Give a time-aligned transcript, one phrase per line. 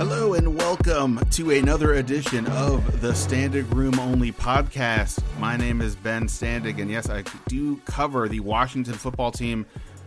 [0.00, 5.22] Hello and welcome to another edition of the Standig Room Only podcast.
[5.38, 9.66] My name is Ben Standig, and yes, I do cover the Washington football team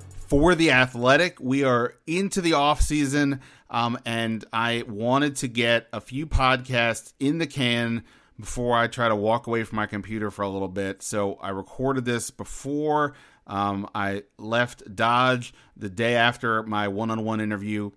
[0.09, 1.39] for the Athletic.
[1.39, 7.13] We are into the off season, um, and I wanted to get a few podcasts
[7.19, 8.03] in the can
[8.39, 11.03] before I try to walk away from my computer for a little bit.
[11.03, 13.13] So I recorded this before
[13.45, 17.91] um, I left Dodge the day after my one-on-one interview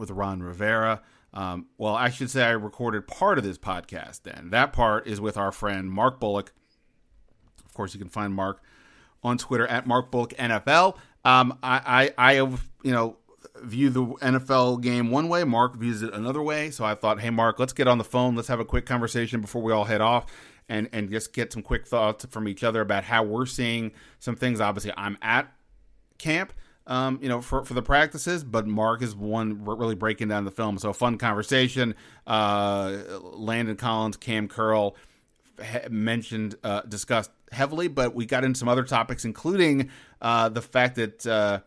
[0.00, 1.02] with Ron Rivera.
[1.32, 4.48] Um, well, I should say I recorded part of this podcast then.
[4.50, 6.52] That part is with our friend Mark Bullock.
[7.64, 8.62] Of course, you can find Mark
[9.22, 10.96] on Twitter at Mark Bullock NFL.
[11.24, 13.16] Um, I, I, I have, you know,
[13.62, 15.44] view the NFL game one way.
[15.44, 16.70] Mark views it another way.
[16.70, 18.34] So I thought, hey, Mark, let's get on the phone.
[18.34, 20.26] Let's have a quick conversation before we all head off
[20.68, 24.34] and, and just get some quick thoughts from each other about how we're seeing some
[24.34, 24.60] things.
[24.60, 25.52] Obviously, I'm at
[26.18, 26.52] camp
[26.86, 30.50] um, you know, for, for the practices, but Mark is one really breaking down the
[30.50, 30.78] film.
[30.78, 31.94] So fun conversation.
[32.26, 34.96] Uh, Landon Collins, Cam Curl
[35.90, 40.96] mentioned, uh, discussed heavily, but we got into some other topics, including uh, the fact
[40.96, 41.60] that uh,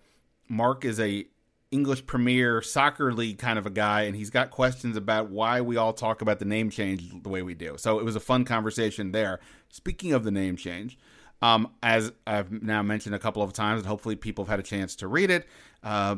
[0.50, 1.26] Mark is a
[1.72, 5.76] English Premier Soccer League kind of a guy, and he's got questions about why we
[5.76, 7.76] all talk about the name change the way we do.
[7.78, 9.40] So it was a fun conversation there.
[9.70, 11.00] Speaking of the name change,
[11.44, 14.64] um, as I've now mentioned a couple of times, and hopefully people have had a
[14.64, 15.46] chance to read it.
[15.84, 16.16] Uh,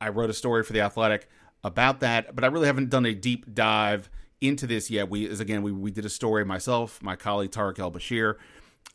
[0.00, 1.28] I wrote a story for the Athletic
[1.62, 5.08] about that, but I really haven't done a deep dive into this yet.
[5.08, 8.34] We, as again, we, we did a story myself, my colleague Tarik El Bashir,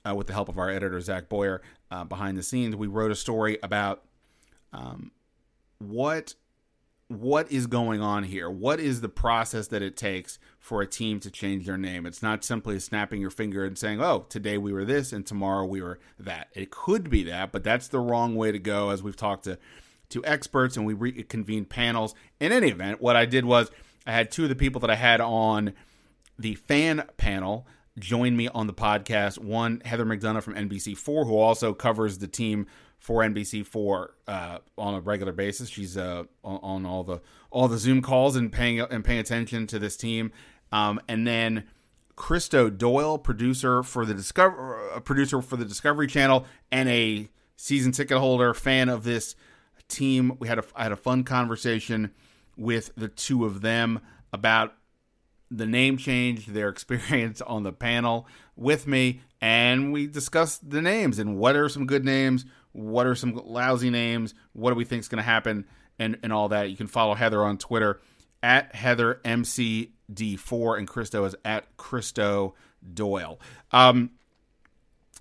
[0.05, 2.75] uh, with the help of our editor Zach Boyer uh, behind the scenes.
[2.75, 4.03] We wrote a story about
[4.73, 5.11] um,
[5.79, 6.35] what
[7.07, 8.49] what is going on here?
[8.49, 12.07] What is the process that it takes for a team to change their name?
[12.07, 15.63] It's not simply snapping your finger and saying, "Oh, today we were this and tomorrow
[15.63, 19.03] we were that." It could be that, but that's the wrong way to go as
[19.03, 19.59] we've talked to
[20.09, 22.15] to experts and we reconvened panels.
[22.39, 23.69] In any event, what I did was
[24.07, 25.73] I had two of the people that I had on
[26.39, 27.67] the fan panel
[27.99, 29.37] join me on the podcast.
[29.37, 32.65] One, Heather McDonough from NBC4, who also covers the team
[33.05, 35.69] for NBC4 uh, on a regular basis.
[35.69, 37.21] She's uh, on, on, all the
[37.51, 40.31] all the Zoom calls and paying and paying attention to this team.
[40.71, 41.65] Um, and then
[42.15, 47.91] Christo Doyle, producer for the Discover, uh, producer for the Discovery Channel, and a season
[47.91, 49.35] ticket holder, fan of this
[49.87, 50.37] team.
[50.39, 52.11] We had a I had a fun conversation
[52.57, 53.99] with the two of them
[54.31, 54.73] about
[55.51, 61.19] the name change, their experience on the panel with me, and we discussed the names
[61.19, 64.33] and what are some good names, what are some lousy names?
[64.53, 65.65] What do we think is going to happen?
[65.97, 66.69] And, and all that.
[66.69, 68.01] You can follow Heather on Twitter
[68.45, 72.53] at Heather MCD4 and Christo is at Christo
[72.93, 73.39] Doyle.
[73.71, 74.11] Um,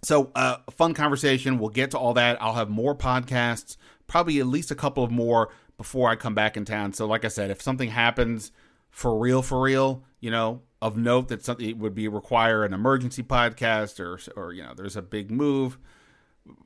[0.03, 1.59] so, uh, fun conversation.
[1.59, 2.41] We'll get to all that.
[2.43, 5.49] I'll have more podcasts, probably at least a couple of more
[5.79, 6.93] before I come back in town.
[6.93, 8.53] So, like I said, if something happens
[8.91, 13.23] for real, for real, you know, of note that something would be require an emergency
[13.23, 15.79] podcast or, or you know, there's a big move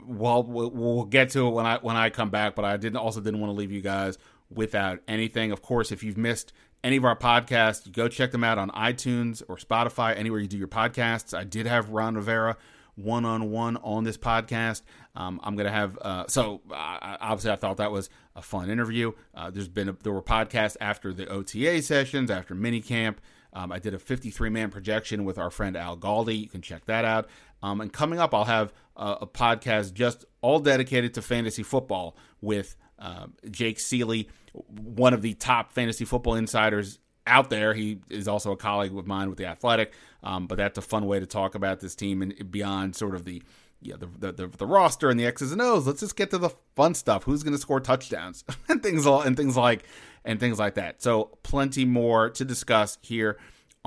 [0.04, 2.56] well, we'll get to it when I when I come back.
[2.56, 4.18] But I didn't also didn't want to leave you guys
[4.50, 5.52] without anything.
[5.52, 6.52] Of course, if you've missed
[6.84, 10.58] any of our podcasts, go check them out on iTunes or Spotify, anywhere you do
[10.58, 11.36] your podcasts.
[11.36, 12.56] I did have Ron Rivera
[12.98, 14.82] one on one on this podcast.
[15.14, 19.12] Um, I'm gonna have uh, so uh, obviously I thought that was a fun interview.
[19.34, 23.16] Uh, there's been a, there were podcasts after the OTA sessions, after minicamp.
[23.52, 26.38] Um, I did a 53 man projection with our friend Al Galdi.
[26.38, 27.28] You can check that out.
[27.62, 32.76] Um, and coming up, I'll have a podcast just all dedicated to fantasy football with
[32.98, 37.74] uh, Jake Ciely, one of the top fantasy football insiders out there.
[37.74, 39.92] He is also a colleague of mine with the Athletic,
[40.22, 43.24] um, but that's a fun way to talk about this team and beyond sort of
[43.24, 43.42] the
[43.80, 45.86] yeah, the, the, the, roster and the X's and O's.
[45.86, 47.22] Let's just get to the fun stuff.
[47.22, 49.84] Who's going to score touchdowns and things and things like
[50.24, 51.00] and things like that.
[51.00, 53.38] So plenty more to discuss here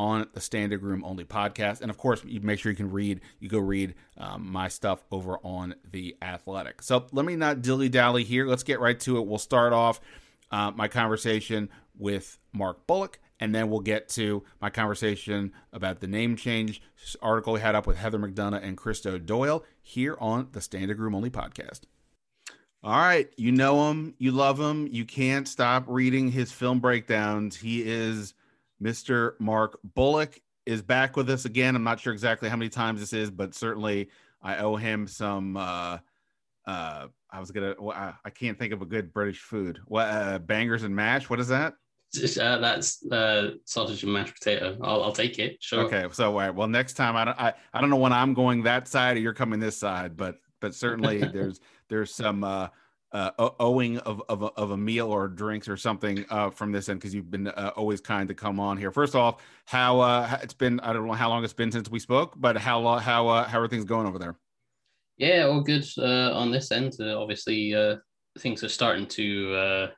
[0.01, 1.81] on the Standig Room Only podcast.
[1.81, 5.03] And of course, you make sure you can read, you go read um, my stuff
[5.11, 6.81] over on The Athletic.
[6.81, 8.47] So let me not dilly dally here.
[8.47, 9.27] Let's get right to it.
[9.27, 10.01] We'll start off
[10.49, 16.07] uh, my conversation with Mark Bullock, and then we'll get to my conversation about the
[16.07, 16.81] name change
[17.21, 21.13] article we had up with Heather McDonough and Christo Doyle here on the Standig Room
[21.13, 21.81] Only podcast.
[22.83, 27.57] All right, you know him, you love him, you can't stop reading his film breakdowns.
[27.57, 28.33] He is
[28.81, 29.33] Mr.
[29.39, 31.75] Mark Bullock is back with us again.
[31.75, 34.09] I'm not sure exactly how many times this is, but certainly
[34.41, 35.57] I owe him some.
[35.57, 35.99] Uh,
[36.65, 37.75] uh, I was gonna.
[37.79, 39.79] Well, I, can't think of a good British food.
[39.85, 41.29] What uh, bangers and mash?
[41.29, 41.73] What is that?
[42.39, 44.77] Uh, that's uh, sausage and mashed potato.
[44.81, 45.57] I'll, I'll take it.
[45.61, 45.85] Sure.
[45.85, 46.05] Okay.
[46.11, 46.53] So, all right.
[46.53, 47.39] Well, next time I don't.
[47.39, 50.35] I, I don't know when I'm going that side or you're coming this side, but
[50.59, 52.67] but certainly there's there's some uh,
[53.13, 56.87] uh, owing of, of, a, of a meal or drinks or something uh, from this
[56.87, 58.91] end because you've been uh, always kind to come on here.
[58.91, 61.99] First off, how uh, it's been I don't know how long it's been since we
[61.99, 64.37] spoke, but how how uh, how are things going over there?
[65.17, 66.95] Yeah, all good uh, on this end.
[67.01, 67.75] obviously,
[68.39, 69.89] things are starting to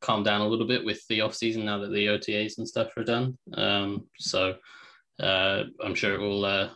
[0.00, 2.96] calm down a little bit with the off season now that the OTAs and stuff
[2.96, 3.36] are done.
[3.54, 4.56] Um, so
[5.20, 6.70] I'm sure it will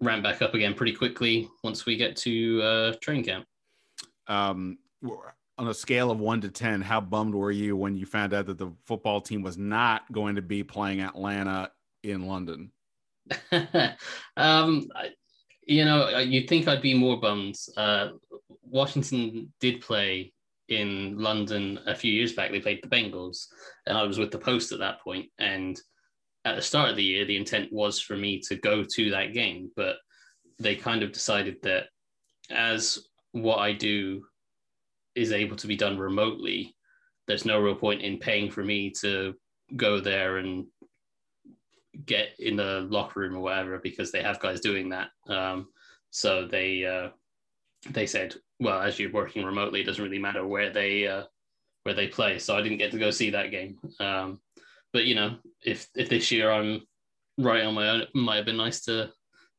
[0.00, 3.46] ramp back up again pretty quickly once we get to training camp
[4.26, 4.78] um,
[5.58, 8.46] on a scale of one to 10, how bummed were you when you found out
[8.46, 11.70] that the football team was not going to be playing Atlanta
[12.02, 12.72] in London?
[14.36, 14.88] um,
[15.66, 17.56] you know, you'd think I'd be more bummed.
[17.76, 18.10] Uh,
[18.62, 20.32] Washington did play
[20.68, 22.50] in London a few years back.
[22.50, 23.46] They played the Bengals,
[23.86, 25.26] and I was with the Post at that point.
[25.38, 25.80] And
[26.44, 29.32] at the start of the year, the intent was for me to go to that
[29.32, 29.96] game, but
[30.58, 31.84] they kind of decided that
[32.50, 32.98] as
[33.34, 34.24] what I do
[35.16, 36.76] is able to be done remotely,
[37.26, 39.34] there's no real point in paying for me to
[39.76, 40.66] go there and
[42.06, 45.08] get in the locker room or whatever because they have guys doing that.
[45.28, 45.68] Um,
[46.10, 47.08] so they uh,
[47.90, 51.24] they said, well, as you're working remotely, it doesn't really matter where they uh,
[51.82, 52.38] where they play.
[52.38, 53.78] So I didn't get to go see that game.
[53.98, 54.40] Um,
[54.92, 56.82] but you know, if if this year I'm
[57.36, 59.10] right on my own, it might have been nice to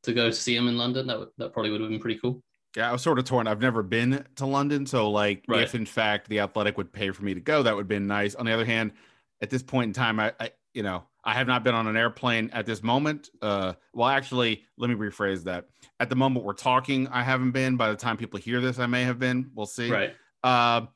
[0.03, 1.07] to go to see him in London.
[1.07, 2.41] That that probably would have been pretty cool.
[2.75, 3.47] Yeah, I was sort of torn.
[3.47, 5.61] I've never been to London, so like, right.
[5.61, 8.07] if in fact the Athletic would pay for me to go, that would have been
[8.07, 8.35] nice.
[8.35, 8.91] On the other hand,
[9.41, 11.95] at this point in time, I, I you know, I have not been on an
[11.95, 13.29] airplane at this moment.
[13.41, 15.67] Uh, well, actually, let me rephrase that.
[15.99, 17.77] At the moment we're talking, I haven't been.
[17.77, 19.51] By the time people hear this, I may have been.
[19.55, 19.89] We'll see.
[19.89, 20.13] Right.
[20.43, 20.87] Uh,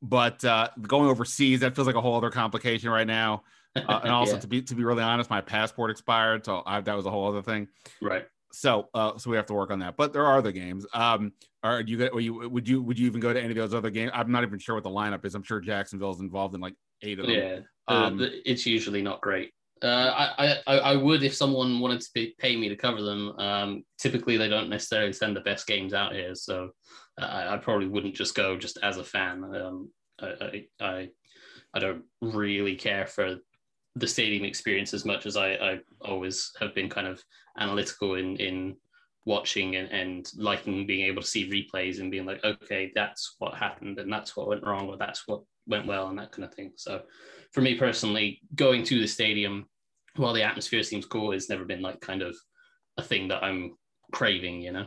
[0.00, 3.42] but uh, going overseas, that feels like a whole other complication right now.
[3.76, 4.40] Uh, and also, yeah.
[4.40, 7.28] to be to be really honest, my passport expired, so I, that was a whole
[7.28, 7.68] other thing.
[8.00, 9.96] Right so uh, so we have to work on that.
[9.96, 10.86] But there are other games.
[10.92, 13.74] Um, are you, are you would you would you even go to any of those
[13.74, 14.12] other games?
[14.14, 15.34] I'm not even sure what the lineup is.
[15.34, 17.34] I'm sure Jacksonville is involved in like eight of them.
[17.34, 17.58] Yeah,
[17.88, 19.52] um, it's usually not great.
[19.82, 23.38] Uh, I, I I would if someone wanted to pay me to cover them.
[23.38, 26.70] Um, typically, they don't necessarily send the best games out here, so
[27.18, 29.44] I, I probably wouldn't just go just as a fan.
[29.44, 29.90] Um,
[30.20, 31.08] I, I
[31.74, 33.36] I don't really care for
[33.98, 37.22] the stadium experience as much as I, I always have been kind of
[37.58, 38.76] analytical in in
[39.24, 43.54] watching and, and liking being able to see replays and being like, okay, that's what
[43.54, 46.54] happened and that's what went wrong or that's what went well and that kind of
[46.54, 46.72] thing.
[46.76, 47.02] So
[47.52, 49.66] for me personally, going to the stadium
[50.16, 52.36] while the atmosphere seems cool has never been like kind of
[52.96, 53.76] a thing that I'm
[54.12, 54.86] craving, you know.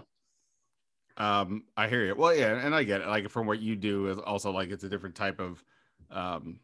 [1.18, 2.16] Um, I hear you.
[2.16, 3.08] Well, yeah, and I get it.
[3.08, 5.64] Like from what you do is also like it's a different type of
[6.10, 6.60] um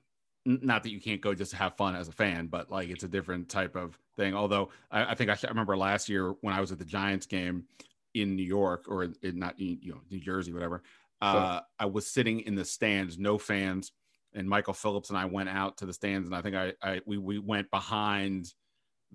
[0.47, 3.03] not that you can't go just to have fun as a fan, but like it's
[3.03, 4.33] a different type of thing.
[4.33, 7.25] Although I, I think I, I, remember last year when I was at the Giants
[7.25, 7.65] game
[8.13, 10.83] in New York or in, not you know New Jersey, whatever.
[11.21, 13.91] Uh, I was sitting in the stands, no fans,
[14.33, 17.01] and Michael Phillips and I went out to the stands, and I think I, I
[17.05, 18.53] we we went behind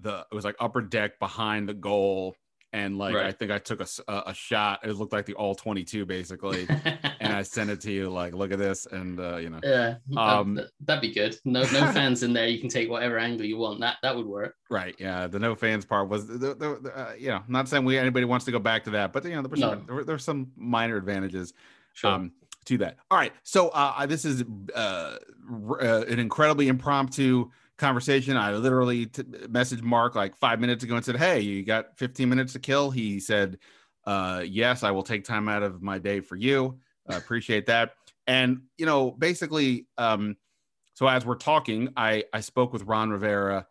[0.00, 2.36] the it was like upper deck behind the goal
[2.72, 3.26] and like right.
[3.26, 3.86] I think I took a,
[4.26, 4.80] a shot.
[4.82, 6.66] It looked like the all twenty two basically,
[7.20, 9.96] and I sent it to you like, look at this, and uh, you know, yeah,
[10.16, 11.36] um, that'd be good.
[11.44, 12.46] No, no fans in there.
[12.46, 13.80] You can take whatever angle you want.
[13.80, 14.56] That that would work.
[14.70, 14.94] Right.
[14.98, 15.26] Yeah.
[15.26, 18.24] The no fans part was the, the, the uh, you know not saying we anybody
[18.24, 19.70] wants to go back to that, but you know there, no.
[19.70, 21.52] some, there, there's some minor advantages.
[21.94, 22.10] Sure.
[22.10, 22.32] Um,
[22.64, 22.96] to that.
[23.10, 23.32] All right.
[23.42, 24.44] So uh, this is
[24.74, 25.16] uh,
[25.58, 27.50] uh, an incredibly impromptu
[27.82, 28.36] conversation.
[28.36, 32.28] I literally t- messaged Mark like five minutes ago and said, "Hey, you got 15
[32.28, 33.58] minutes to kill?" He said,
[34.06, 36.78] uh, "Yes, I will take time out of my day for you.
[37.10, 37.94] Uh, appreciate that."
[38.26, 40.36] And you know, basically, um,
[40.94, 43.66] so as we're talking, I I spoke with Ron Rivera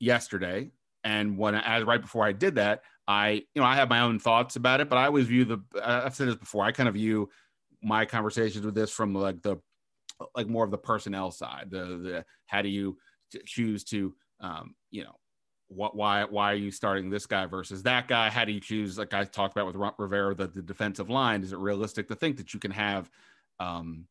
[0.00, 0.70] yesterday,
[1.04, 4.18] and when as right before I did that, I you know I have my own
[4.18, 6.64] thoughts about it, but I always view the I've said this before.
[6.64, 7.28] I kind of view
[7.82, 9.58] my conversations with this from like the
[10.34, 11.68] like more of the personnel side.
[11.70, 12.96] The the how do you
[13.44, 15.16] choose to, um, you know,
[15.68, 18.30] what, why, why are you starting this guy versus that guy?
[18.30, 18.98] How do you choose?
[18.98, 21.42] Like I talked about with Rivera, the, the defensive line.
[21.42, 23.10] Is it realistic to think that you can have,
[23.58, 24.06] um,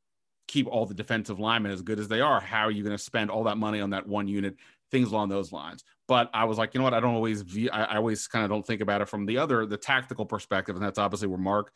[0.47, 2.41] keep all the defensive linemen as good as they are?
[2.41, 4.55] How are you going to spend all that money on that one unit?
[4.91, 5.83] Things along those lines.
[6.07, 6.93] But I was like, you know what?
[6.93, 7.69] I don't always view.
[7.71, 10.75] I, I always kind of don't think about it from the other, the tactical perspective,
[10.75, 11.71] and that's obviously where Mark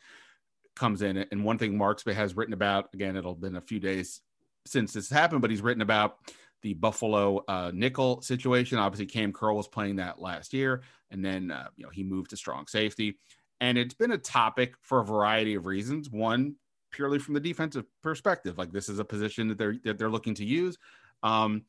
[0.76, 1.16] comes in.
[1.16, 4.20] And one thing Mark has written about, again, it'll been a few days
[4.66, 6.18] since this happened, but he's written about
[6.62, 8.78] the Buffalo uh, nickel situation.
[8.78, 12.30] Obviously, Cam Curl was playing that last year, and then uh, you know he moved
[12.30, 13.18] to strong safety,
[13.60, 16.10] and it's been a topic for a variety of reasons.
[16.10, 16.56] One,
[16.90, 20.34] purely from the defensive perspective, like this is a position that they're that they're looking
[20.34, 20.76] to use.
[21.22, 21.64] Um,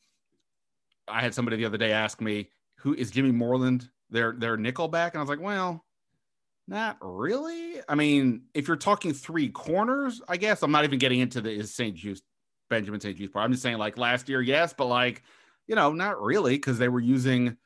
[1.08, 4.88] I had somebody the other day ask me, "Who is Jimmy Moreland their their nickel
[4.88, 5.86] back?" And I was like, "Well."
[6.67, 7.81] Not really.
[7.89, 11.50] I mean, if you're talking three corners, I guess I'm not even getting into the
[11.50, 11.98] is St.
[11.98, 12.22] Juste
[12.70, 13.46] Benjamin St-Juste part.
[13.46, 15.24] I'm just saying, like last year, yes, but like,
[15.68, 17.58] you know, not really because they were using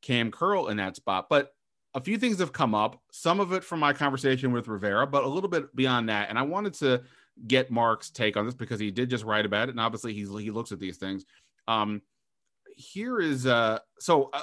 [0.00, 1.26] Cam Curl in that spot.
[1.28, 1.52] But
[1.94, 5.24] a few things have come up, some of it from my conversation with Rivera, but
[5.24, 6.30] a little bit beyond that.
[6.30, 7.02] And I wanted to
[7.46, 9.72] get Mark's take on this because he did just write about it.
[9.72, 11.24] And obviously he's, he looks at these things.
[11.68, 12.02] Um,
[12.76, 14.42] here is, uh, so, uh,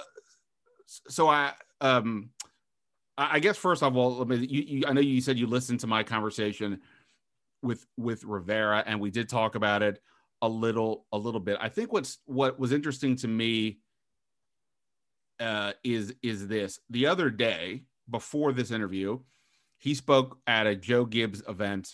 [0.86, 2.30] so I, um,
[3.18, 6.04] I guess first of all, you, you, I know you said you listened to my
[6.04, 6.80] conversation
[7.62, 10.02] with with Rivera, and we did talk about it
[10.42, 11.58] a little a little bit.
[11.60, 13.80] I think what's what was interesting to me
[15.40, 19.20] uh, is is this the other day before this interview,
[19.78, 21.90] he spoke at a Joe Gibbs event,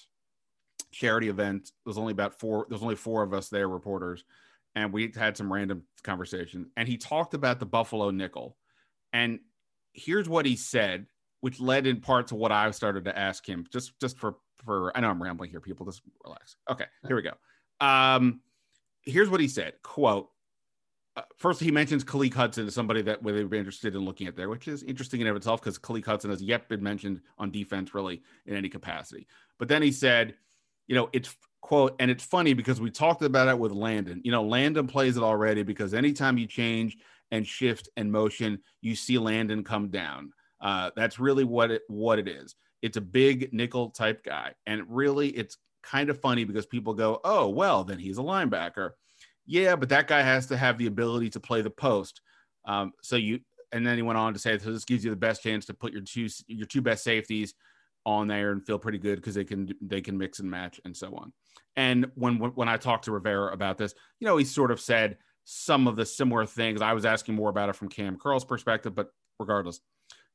[0.91, 1.71] charity event.
[1.85, 2.65] There's only about four.
[2.69, 4.23] There's only four of us there, reporters,
[4.75, 6.71] and we had some random conversation.
[6.77, 8.57] And he talked about the Buffalo nickel,
[9.13, 9.39] and
[9.93, 11.07] here's what he said,
[11.41, 13.65] which led in part to what I started to ask him.
[13.71, 15.85] Just just for for I know I'm rambling here, people.
[15.85, 16.57] Just relax.
[16.69, 17.33] Okay, here we go.
[17.79, 18.41] Um,
[19.03, 19.73] here's what he said.
[19.83, 20.29] Quote
[21.17, 24.27] uh, first he mentions Khaleke Hudson as somebody that they would be interested in looking
[24.27, 27.21] at there, which is interesting in of itself because Khaleke Hudson has yet been mentioned
[27.37, 29.27] on defense really in any capacity.
[29.57, 30.35] But then he said,
[30.87, 34.21] you know, it's quote, and it's funny because we talked about it with Landon.
[34.25, 36.97] You know, Landon plays it already because anytime you change
[37.31, 40.31] and shift and motion, you see Landon come down.
[40.59, 42.55] Uh, that's really what it what it is.
[42.85, 47.19] It's a big nickel type guy, and really, it's kind of funny because people go,
[47.23, 48.91] "Oh, well, then he's a linebacker."
[49.45, 52.21] yeah, but that guy has to have the ability to play the post.
[52.65, 53.39] Um, so you,
[53.71, 55.73] and then he went on to say, so this gives you the best chance to
[55.73, 57.53] put your two your two best safeties
[58.05, 60.95] on there and feel pretty good because they can they can mix and match and
[60.95, 61.31] so on.
[61.75, 65.17] And when when I talked to Rivera about this, you know, he sort of said
[65.43, 66.81] some of the similar things.
[66.81, 69.79] I was asking more about it from Cam Curl's perspective, but regardless,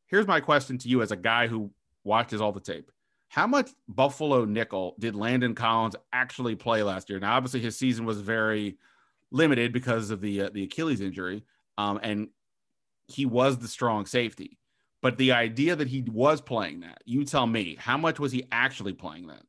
[0.06, 1.72] here's my question to you as a guy who
[2.04, 2.90] watches all the tape.
[3.28, 7.20] How much Buffalo nickel did Landon Collins actually play last year?
[7.20, 8.76] Now, obviously, his season was very
[9.30, 11.44] limited because of the uh, the Achilles injury,
[11.78, 12.28] um, and
[13.06, 14.58] he was the strong safety.
[15.02, 18.46] But the idea that he was playing that, you tell me, how much was he
[18.52, 19.42] actually playing that?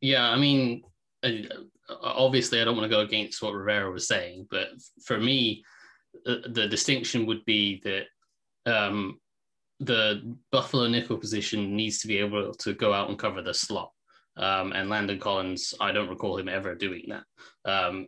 [0.00, 0.82] Yeah, I mean,
[1.22, 1.30] uh,
[2.02, 4.68] obviously, I don't want to go against what Rivera was saying, but
[5.04, 5.64] for me,
[6.24, 8.06] the, the distinction would be that
[8.72, 9.18] um,
[9.80, 13.92] the Buffalo nickel position needs to be able to go out and cover the slot.
[14.36, 17.24] Um, and Landon Collins, I don't recall him ever doing that.
[17.64, 18.06] Um,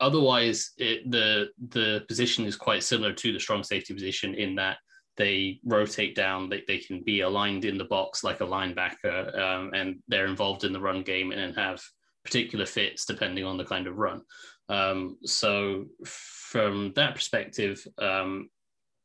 [0.00, 4.78] otherwise, it, the the position is quite similar to the strong safety position in that
[5.16, 6.48] they rotate down.
[6.48, 10.64] They, they can be aligned in the box like a linebacker, um, and they're involved
[10.64, 11.80] in the run game and have
[12.24, 14.22] particular fits depending on the kind of run.
[14.68, 18.48] Um, so, from that perspective, um,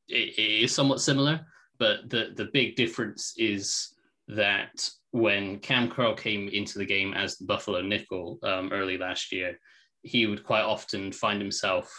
[0.07, 1.45] it, it is somewhat similar,
[1.79, 3.93] but the the big difference is
[4.27, 9.31] that when Cam Curl came into the game as the Buffalo nickel um, early last
[9.31, 9.59] year,
[10.03, 11.91] he would quite often find himself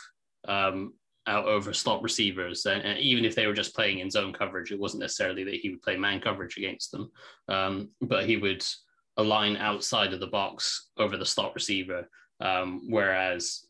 [0.47, 0.95] um,
[1.27, 2.67] out over slot receivers.
[2.67, 5.55] And, and, even if they were just playing in zone coverage, it wasn't necessarily that
[5.55, 7.11] he would play man coverage against them,
[7.49, 8.65] um, but he would
[9.17, 12.09] align outside of the box over the slot receiver.
[12.41, 13.67] Um, whereas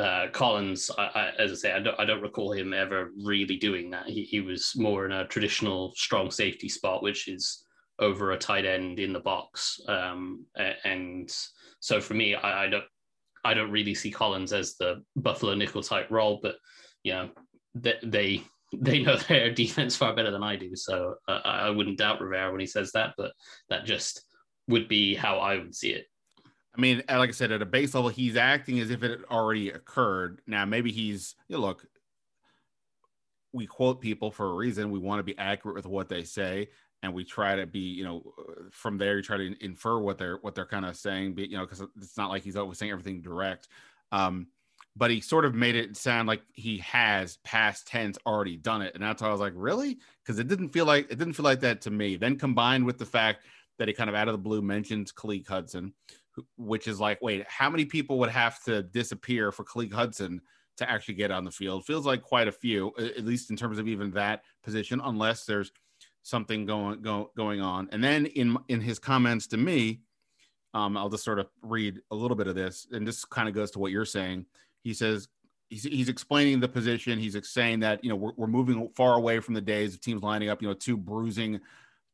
[0.00, 3.56] uh, Collins, I, I, as I say, I don't, I don't recall him ever really
[3.56, 4.06] doing that.
[4.06, 7.64] He, he was more in a traditional strong safety spot, which is
[7.98, 9.78] over a tight end in the box.
[9.86, 10.46] Um,
[10.84, 11.30] and
[11.80, 12.84] so for me, I, I, don't
[13.44, 16.56] I don't really see Collins as the Buffalo nickel type role, but
[17.02, 17.30] you know
[17.74, 18.42] they they,
[18.74, 22.50] they know their defense far better than I do, so uh, I wouldn't doubt Rivera
[22.50, 23.14] when he says that.
[23.18, 23.32] But
[23.68, 24.24] that just
[24.66, 26.06] would be how I would see it.
[26.76, 29.24] I mean, like I said, at a base level, he's acting as if it had
[29.30, 30.40] already occurred.
[30.46, 31.86] Now, maybe he's you know, look.
[33.52, 34.92] We quote people for a reason.
[34.92, 36.68] We want to be accurate with what they say
[37.02, 38.22] and we try to be you know
[38.70, 41.56] from there you try to infer what they're what they're kind of saying but you
[41.56, 43.68] know because it's not like he's always saying everything direct
[44.12, 44.46] um
[44.96, 48.94] but he sort of made it sound like he has past tense already done it
[48.94, 51.44] and that's why i was like really because it didn't feel like it didn't feel
[51.44, 53.44] like that to me then combined with the fact
[53.78, 55.94] that he kind of out of the blue mentions Khaleke Hudson
[56.56, 60.40] which is like wait how many people would have to disappear for Khaleke Hudson
[60.76, 63.78] to actually get on the field feels like quite a few at least in terms
[63.78, 65.72] of even that position unless there's
[66.22, 67.88] something going go, going on.
[67.92, 70.00] And then in in his comments to me,
[70.74, 73.54] um, I'll just sort of read a little bit of this, and this kind of
[73.54, 74.46] goes to what you're saying.
[74.82, 75.28] He says
[75.68, 77.18] he's, he's explaining the position.
[77.18, 80.22] He's saying that you know we're, we're moving far away from the days of teams
[80.22, 81.60] lining up, you know, two bruising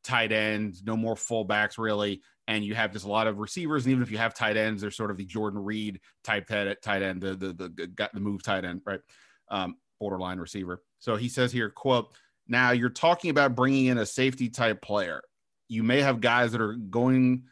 [0.07, 3.85] tight ends, no more fullbacks really, and you have just a lot of receivers.
[3.85, 6.81] And even if you have tight ends, they're sort of the Jordan Reed type tight,
[6.83, 9.01] tight end, the the the got the move tight end, right?
[9.49, 10.83] Um, borderline receiver.
[10.99, 12.15] So he says here, quote
[12.47, 15.23] Now you're talking about bringing in a safety type player.
[15.69, 17.45] You may have guys that are going,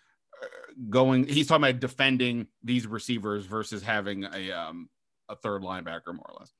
[0.42, 0.46] uh,
[0.88, 1.26] going.
[1.26, 4.88] He's talking about defending these receivers versus having a um,
[5.28, 6.52] a third linebacker, more or less.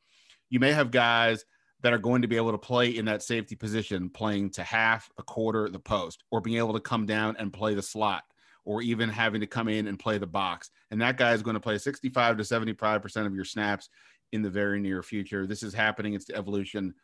[0.51, 1.45] You may have guys
[1.85, 5.11] that are going to be able to play in that safety position, playing to half,
[5.19, 8.23] a quarter, the post, or being able to come down and play the slot,
[8.65, 10.71] or even having to come in and play the box.
[10.91, 13.91] And that guy is going to play 65 to 75% of your snaps
[14.33, 15.47] in the very near future.
[15.47, 16.15] This is happening.
[16.15, 16.95] It's the evolution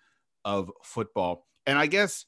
[0.47, 1.47] of football.
[1.67, 2.25] And I guess,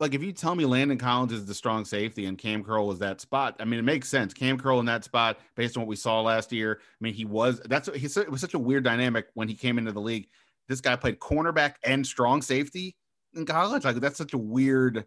[0.00, 2.98] like, if you tell me Landon Collins is the strong safety and Cam Curl is
[2.98, 4.34] that spot, I mean, it makes sense.
[4.34, 6.78] Cam Curl in that spot, based on what we saw last year.
[6.82, 9.78] I mean, he was that's he it was such a weird dynamic when he came
[9.78, 10.28] into the league
[10.68, 12.96] this guy played cornerback and strong safety
[13.34, 13.84] in college.
[13.84, 15.06] Like that's such a weird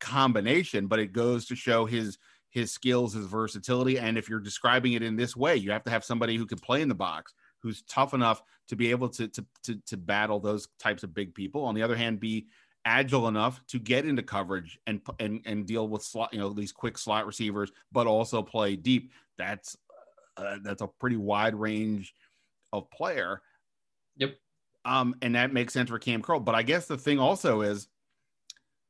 [0.00, 2.18] combination, but it goes to show his
[2.50, 3.98] his skills, his versatility.
[3.98, 6.58] And if you're describing it in this way, you have to have somebody who can
[6.58, 10.40] play in the box, who's tough enough to be able to to to, to battle
[10.40, 11.64] those types of big people.
[11.64, 12.46] On the other hand, be
[12.84, 16.72] agile enough to get into coverage and and and deal with slot, you know, these
[16.72, 19.12] quick slot receivers, but also play deep.
[19.38, 19.76] That's
[20.36, 22.14] uh, that's a pretty wide range
[22.72, 23.42] of player.
[24.86, 26.40] Um, and that makes sense for Cam Curl.
[26.40, 27.88] But I guess the thing also is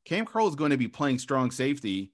[0.05, 2.12] Cam Curl is going to be playing strong safety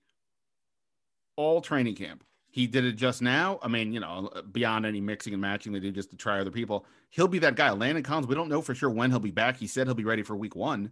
[1.36, 2.24] all training camp.
[2.50, 3.58] He did it just now.
[3.62, 6.50] I mean, you know, beyond any mixing and matching they do just to try other
[6.50, 7.70] people, he'll be that guy.
[7.70, 9.56] Landon Collins, we don't know for sure when he'll be back.
[9.56, 10.90] He said he'll be ready for week one.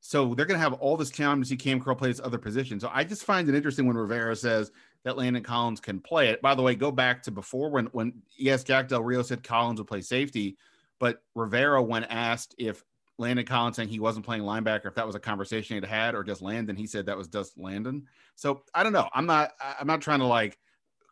[0.00, 2.36] So they're going to have all this time to see Cam Curl play his other
[2.36, 2.78] position.
[2.78, 4.70] So I just find it interesting when Rivera says
[5.02, 6.42] that Landon Collins can play it.
[6.42, 9.80] By the way, go back to before when when yes, Jack Del Rio said Collins
[9.80, 10.58] would play safety.
[11.00, 12.84] But Rivera, when asked if
[13.18, 16.24] Landon Collins saying he wasn't playing linebacker, if that was a conversation he'd had, or
[16.24, 18.06] just Landon, he said that was just Landon.
[18.34, 19.08] So I don't know.
[19.14, 19.52] I'm not.
[19.80, 20.58] I'm not trying to like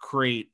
[0.01, 0.51] create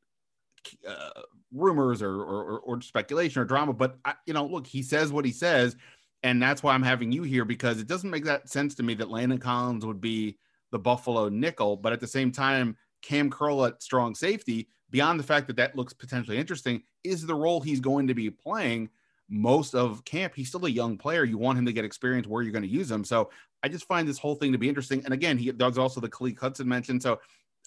[0.86, 5.12] uh, rumors or, or, or speculation or drama, but I, you know, look, he says
[5.12, 5.76] what he says,
[6.22, 8.94] and that's why I'm having you here because it doesn't make that sense to me
[8.94, 10.36] that Landon Collins would be
[10.70, 14.68] the Buffalo nickel, but at the same time, Cam Curl at strong safety.
[14.90, 18.30] Beyond the fact that that looks potentially interesting, is the role he's going to be
[18.30, 18.88] playing
[19.28, 20.34] most of camp.
[20.34, 21.24] He's still a young player.
[21.24, 23.04] You want him to get experience where you're going to use him.
[23.04, 23.30] So
[23.62, 25.02] I just find this whole thing to be interesting.
[25.04, 27.02] And again, he does also the Khaleke Hudson mentioned.
[27.02, 27.20] So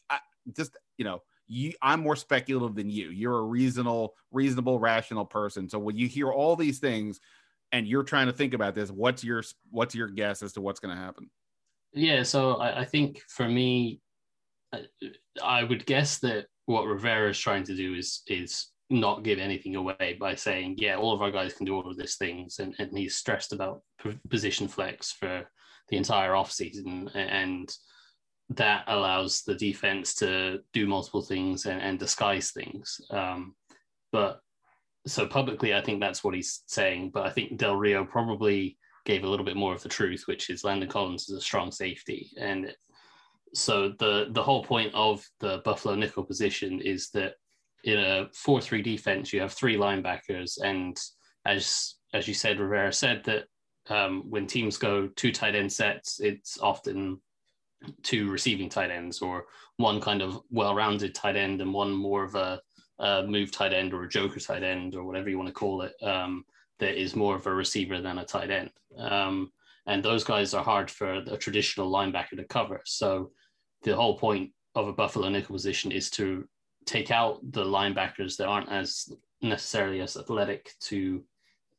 [0.10, 0.20] I
[0.56, 3.10] just, you know, you, I'm more speculative than you.
[3.10, 5.70] You're a reasonable, reasonable, rational person.
[5.70, 7.20] So when you hear all these things
[7.72, 10.80] and you're trying to think about this, what's your what's your guess as to what's
[10.80, 11.30] going to happen?
[11.94, 14.00] Yeah, so I, I think for me,
[14.72, 14.86] I,
[15.44, 19.76] I would guess that what Rivera is trying to do is is not give anything
[19.76, 22.60] away by saying, yeah, all of our guys can do all of these things.
[22.60, 23.82] And, and he's stressed about
[24.30, 25.48] position flex for
[25.90, 27.10] the entire offseason.
[27.16, 27.74] And
[28.50, 33.00] that allows the defense to do multiple things and, and disguise things.
[33.10, 33.56] Um,
[34.12, 34.42] but
[35.08, 37.12] so publicly, I think that's what he's saying.
[37.14, 40.50] But I think Del Rio probably gave a little bit more of the truth, which
[40.50, 42.30] is Landon Collins is a strong safety.
[42.38, 42.74] And
[43.54, 47.34] so the the whole point of the Buffalo nickel position is that
[47.84, 50.98] in a 4-3 defense, you have three linebackers, and
[51.46, 53.46] as as you said, Rivera said that
[53.90, 57.20] um, when teams go two tight end sets, it's often
[58.04, 59.46] two receiving tight ends or
[59.78, 62.60] one kind of well-rounded tight end and one more of a,
[63.00, 65.82] a move tight end or a joker tight end or whatever you want to call
[65.82, 66.46] it um,
[66.80, 68.72] that is more of a receiver than a tight end.
[68.98, 69.52] Um,
[69.88, 72.82] and those guys are hard for a traditional linebacker to cover.
[72.86, 73.32] So
[73.84, 76.48] the whole point of a Buffalo nickel position is to
[76.86, 81.24] take out the linebackers that aren't as necessarily as athletic to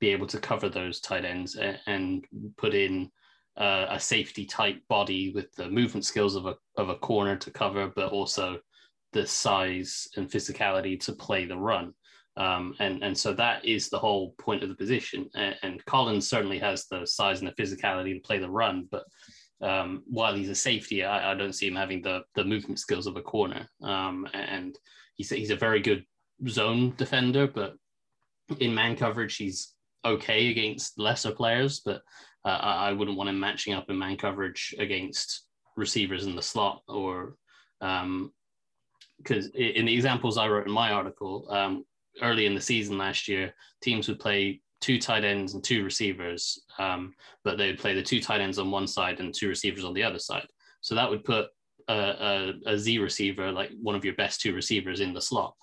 [0.01, 3.11] be able to cover those tight ends and, and put in
[3.57, 7.51] uh, a safety type body with the movement skills of a, of a corner to
[7.51, 8.59] cover, but also
[9.13, 11.93] the size and physicality to play the run.
[12.37, 15.29] Um, and, and so that is the whole point of the position.
[15.35, 19.05] And, and, Collins certainly has the size and the physicality to play the run, but
[19.63, 23.07] um, while he's a safety, I, I, don't see him having the the movement skills
[23.07, 23.69] of a corner.
[23.83, 24.77] Um, and
[25.15, 26.05] he's he's a very good
[26.49, 27.75] zone defender, but
[28.59, 31.81] in man coverage, he's okay against lesser players.
[31.85, 32.03] But
[32.45, 35.45] uh, I wouldn't want him matching up in man coverage against
[35.77, 37.37] receivers in the slot or
[37.81, 41.85] because um, in the examples I wrote in my article um,
[42.21, 46.65] early in the season last year, teams would play two tight ends and two receivers,
[46.79, 47.15] um,
[47.45, 49.95] but they would play the two tight ends on one side and two receivers on
[49.95, 50.47] the other side.
[50.83, 51.47] So that would put
[51.89, 55.55] a, a, a Z receiver, like one of your best two receivers, in the slot.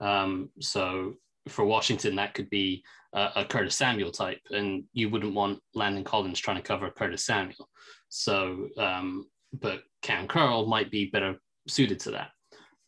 [0.00, 1.14] Um, so
[1.48, 2.84] for Washington, that could be
[3.14, 7.24] a, a, Curtis Samuel type, and you wouldn't want Landon Collins trying to cover Curtis
[7.24, 7.68] Samuel.
[8.10, 9.26] So, um,
[9.58, 11.36] but Cam Curl might be better
[11.66, 12.30] suited to that.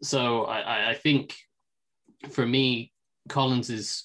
[0.03, 1.35] So I, I think
[2.31, 2.93] for me,
[3.29, 4.05] Collins is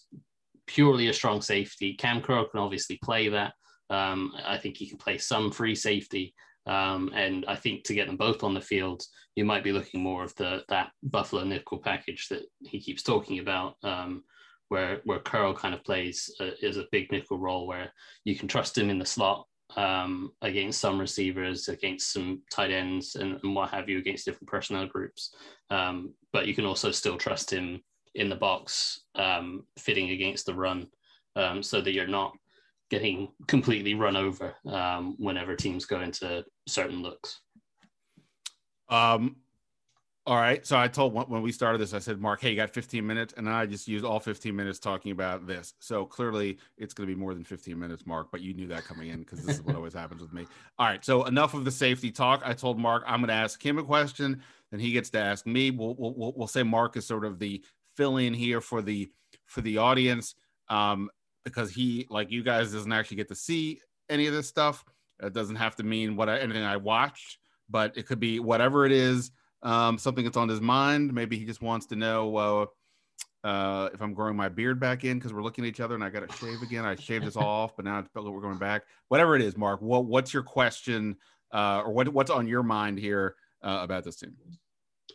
[0.68, 1.94] purely a strong safety.
[1.94, 3.54] Cam Curl can obviously play that.
[3.90, 6.34] Um, I think he can play some free safety.
[6.66, 9.04] Um, and I think to get them both on the field,
[9.36, 13.40] you might be looking more of the that Buffalo nickel package that he keeps talking
[13.40, 14.24] about, um,
[14.70, 17.92] where where Curl kind of plays uh, is a big nickel role where
[18.24, 19.46] you can trust him in the slot
[19.76, 24.48] um, against some receivers, against some tight ends, and, and, what have you, against different
[24.48, 25.36] personnel groups.
[25.70, 27.82] Um, but you can also still trust him
[28.16, 30.88] in the box, um, fitting against the run,
[31.36, 32.34] um, so that you're not
[32.90, 37.42] getting completely run over um, whenever teams go into certain looks.
[38.90, 39.38] Um,
[40.26, 40.66] all right.
[40.66, 43.34] So I told when we started this, I said, Mark, hey, you got 15 minutes.
[43.36, 45.74] And I just used all 15 minutes talking about this.
[45.80, 48.86] So clearly it's going to be more than 15 minutes, Mark, but you knew that
[48.86, 50.46] coming in because this is what always happens with me.
[50.80, 51.04] All right.
[51.04, 52.42] So enough of the safety talk.
[52.46, 55.46] I told Mark I'm going to ask him a question, then he gets to ask
[55.46, 55.72] me.
[55.72, 57.62] We'll, we'll, we'll say Mark is sort of the
[57.96, 59.12] fill in here for the,
[59.46, 60.36] for the audience
[60.70, 61.10] um,
[61.44, 63.80] because he, like you guys, doesn't actually get to see
[64.10, 64.84] any of this stuff.
[65.22, 67.38] It doesn't have to mean what I, anything I watched,
[67.70, 69.32] but it could be whatever it is
[69.64, 71.14] um, something that's on his mind.
[71.14, 72.66] Maybe he just wants to know uh,
[73.48, 76.04] uh, if I'm growing my beard back in because we're looking at each other and
[76.04, 76.86] I got to shave again.
[76.86, 78.84] I shaved this off, but now it's, we're going back.
[79.08, 79.82] Whatever it is, Mark.
[79.82, 81.18] What what's your question
[81.52, 84.36] uh, or what what's on your mind here uh, about this team?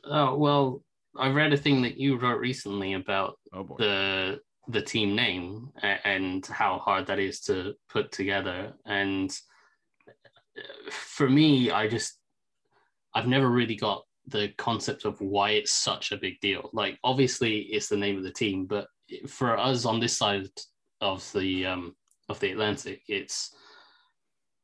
[0.04, 0.82] Oh well,
[1.18, 6.44] I read a thing that you wrote recently about oh, the the team name and
[6.46, 8.74] how hard that is to put together.
[8.84, 9.30] And
[10.06, 12.18] uh, for me, I just
[13.14, 16.68] I've never really got the concept of why it's such a big deal.
[16.72, 18.86] Like, obviously, it's the name of the team, but
[19.26, 20.48] for us on this side
[21.00, 21.96] of the um,
[22.28, 23.54] of the Atlantic, it's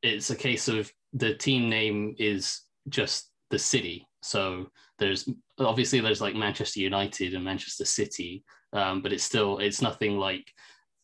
[0.02, 4.06] it's a case of the team name is just the city.
[4.20, 4.66] So
[4.98, 5.28] there's
[5.58, 10.50] obviously there's like Manchester United and Manchester City, um, but it's still it's nothing like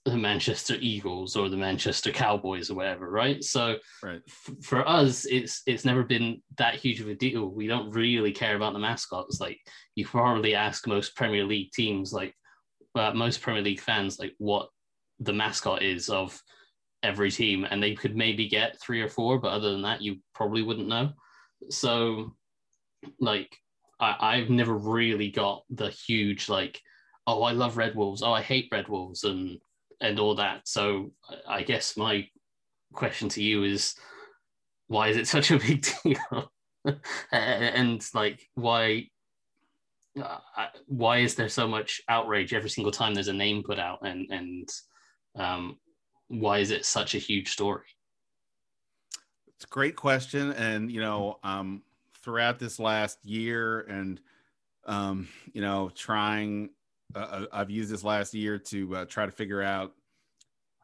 [0.04, 3.44] the Manchester Eagles or the Manchester Cowboys or whatever, right?
[3.44, 4.20] So right.
[4.26, 7.48] F- for us, it's it's never been that huge of a deal.
[7.48, 9.40] We don't really care about the mascots.
[9.40, 9.58] Like
[9.94, 12.34] you probably ask most Premier League teams, like
[12.94, 14.68] uh, most Premier League fans, like what
[15.18, 16.40] the mascot is of
[17.02, 20.16] every team, and they could maybe get three or four, but other than that, you
[20.34, 21.10] probably wouldn't know.
[21.68, 22.34] So,
[23.20, 23.54] like,
[24.00, 26.80] I, I've never really got the huge like,
[27.26, 29.58] oh, I love Red Wolves, oh, I hate Red Wolves, and
[30.00, 30.66] and all that.
[30.66, 31.12] So
[31.46, 32.26] I guess my
[32.92, 33.94] question to you is
[34.88, 36.50] why is it such a big deal?
[37.32, 39.06] and like why
[40.20, 40.38] uh,
[40.86, 44.26] why is there so much outrage every single time there's a name put out and
[44.30, 44.68] and
[45.36, 45.76] um,
[46.28, 47.84] why is it such a huge story
[49.54, 51.82] it's a great question and you know um,
[52.22, 54.20] throughout this last year and
[54.86, 56.70] um, you know trying
[57.14, 59.92] uh, uh, I've used this last year to uh, try to figure out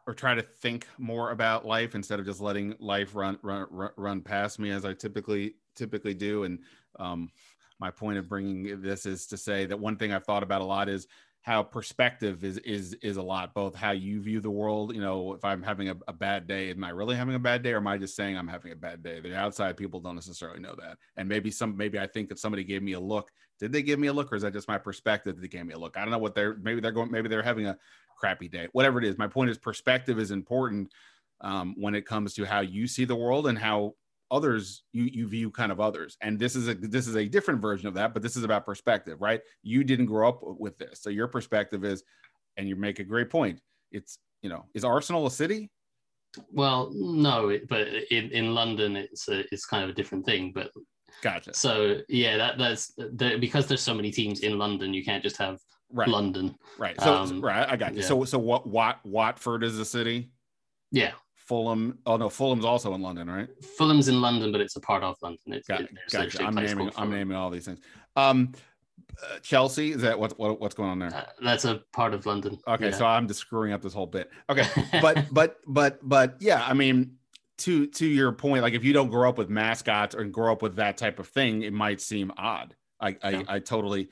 [0.07, 4.21] or try to think more about life instead of just letting life run run run
[4.21, 6.45] past me as I typically typically do.
[6.45, 6.61] And
[6.99, 7.31] um,
[7.79, 10.65] my point of bringing this is to say that one thing I've thought about a
[10.65, 11.07] lot is
[11.47, 15.33] how perspective is is is a lot both how you view the world you know
[15.33, 17.77] if i'm having a, a, bad day am i really having a bad day or
[17.77, 19.21] am i just saying i'm having a bad day?
[19.21, 20.99] The outside people don't necessarily know that.
[21.17, 23.31] And maybe some maybe i think that somebody gave me a look.
[23.61, 25.65] Did they give me a look or is that just my perspective that they gave
[25.65, 25.97] me a look?
[25.97, 27.79] I don't know what they're maybe they're going maybe they're having a
[28.19, 29.17] crappy day whatever it is.
[29.17, 30.91] My point is perspective is important
[31.43, 33.95] um, when it comes to how you see the world and how
[34.31, 36.17] others you you view kind of others.
[36.21, 38.65] And this is a this is a different version of that but this is about
[38.65, 39.41] perspective right?
[39.63, 41.01] You didn't grow up with this.
[41.01, 42.03] So your perspective is
[42.57, 43.61] and you make a great point
[43.93, 45.71] it's you know is arsenal a city?
[46.53, 50.71] Well no but in, in london it's a, it's kind of a different thing but
[51.23, 51.55] gotcha.
[51.55, 55.37] So yeah that that's the, because there's so many teams in london you can't just
[55.37, 55.59] have
[55.93, 56.09] right.
[56.09, 56.57] london.
[56.79, 57.01] Right.
[57.01, 58.01] So um, right i got you.
[58.01, 58.07] yeah.
[58.07, 60.31] so so what wat watford is a city?
[60.91, 61.13] Yeah
[61.47, 61.99] Fulham.
[62.07, 63.49] Oh no, Fulham's also in London, right?
[63.79, 65.41] Fulham's in London, but it's a part of London.
[65.47, 66.45] It's, Got, it, gotcha.
[66.45, 66.91] I'm naming.
[66.97, 67.79] I'm naming all these things.
[68.17, 68.53] Um,
[69.23, 71.15] uh, Chelsea is that what, what what's going on there?
[71.15, 72.59] Uh, that's a part of London.
[72.67, 72.97] Okay, yeah.
[72.97, 74.31] so I'm just screwing up this whole bit.
[74.51, 74.67] Okay,
[75.01, 77.13] but but but but yeah, I mean,
[77.59, 80.63] to to your point, like if you don't grow up with mascots or grow up
[80.63, 82.75] with that type of thing, it might seem odd.
[83.01, 83.43] I yeah.
[83.49, 84.09] I, I totally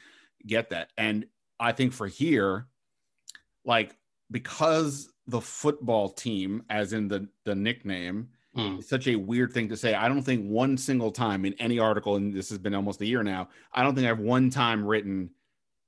[0.46, 1.26] get that, and
[1.58, 2.68] I think for here,
[3.64, 3.96] like
[4.30, 8.78] because the football team, as in the the nickname, mm.
[8.78, 9.94] is such a weird thing to say.
[9.94, 13.06] I don't think one single time in any article, and this has been almost a
[13.06, 15.30] year now, I don't think I've one time written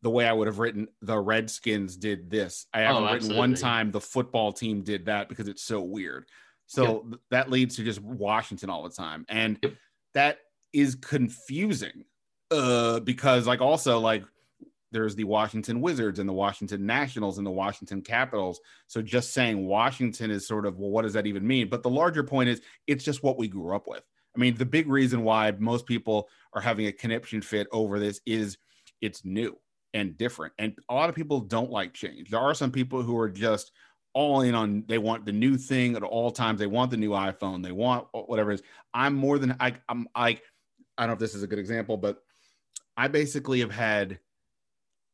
[0.03, 2.67] the way I would have written the Redskins did this.
[2.73, 6.27] I haven't oh, written one time the football team did that because it's so weird.
[6.67, 7.21] So yep.
[7.31, 9.25] that leads to just Washington all the time.
[9.29, 9.75] And yep.
[10.15, 10.39] that
[10.73, 12.05] is confusing.
[12.51, 14.23] Uh, because like also like
[14.93, 18.61] there's the Washington Wizards and the Washington Nationals and the Washington Capitals.
[18.87, 21.69] So just saying Washington is sort of well, what does that even mean?
[21.69, 24.03] But the larger point is it's just what we grew up with.
[24.35, 28.21] I mean, the big reason why most people are having a conniption fit over this
[28.27, 28.59] is
[29.01, 29.59] it's new
[29.95, 30.53] and different.
[30.59, 32.31] And a lot of people don't like change.
[32.31, 33.73] There are some people who are just
[34.13, 36.59] all in on they want the new thing at all times.
[36.59, 37.63] They want the new iPhone.
[37.63, 38.63] They want whatever it is.
[38.95, 40.39] I'm more than I I'm I
[40.99, 42.19] I don't know if this is a good example, but
[42.97, 44.19] I basically have had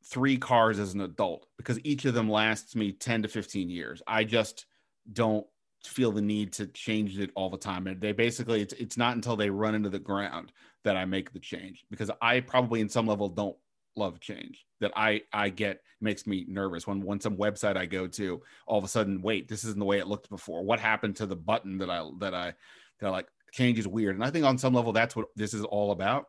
[0.04, 4.02] three cars as an adult because each of them lasts me 10 to 15 years.
[4.06, 4.66] I just
[5.12, 5.46] don't
[5.84, 7.86] feel the need to change it all the time.
[7.86, 10.52] And they basically, it's, it's not until they run into the ground
[10.84, 13.56] that I make the change because I probably in some level don't
[13.96, 18.06] love change that I, I get makes me nervous when, when some website I go
[18.08, 20.64] to all of a sudden, wait, this isn't the way it looked before.
[20.64, 22.54] What happened to the button that I, that I,
[23.00, 24.14] that I like change is weird.
[24.14, 26.26] And I think on some level, that's what this is all about.